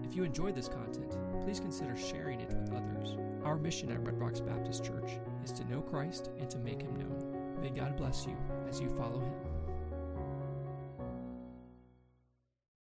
If 0.03 0.15
you 0.15 0.23
enjoyed 0.23 0.55
this 0.55 0.69
content, 0.69 1.17
please 1.43 1.59
consider 1.59 1.97
sharing 1.97 2.39
it 2.39 2.53
with 2.53 2.71
others. 2.71 3.17
Our 3.43 3.57
mission 3.57 3.91
at 3.91 4.05
Red 4.05 4.17
Rocks 4.17 4.39
Baptist 4.39 4.85
Church 4.85 5.11
is 5.43 5.51
to 5.53 5.65
know 5.65 5.81
Christ 5.81 6.29
and 6.39 6.49
to 6.49 6.57
make 6.57 6.81
him 6.81 6.95
known. 6.95 7.59
May 7.61 7.69
God 7.69 7.97
bless 7.97 8.25
you 8.25 8.37
as 8.69 8.79
you 8.79 8.89
follow 8.89 9.19
him. 9.19 9.48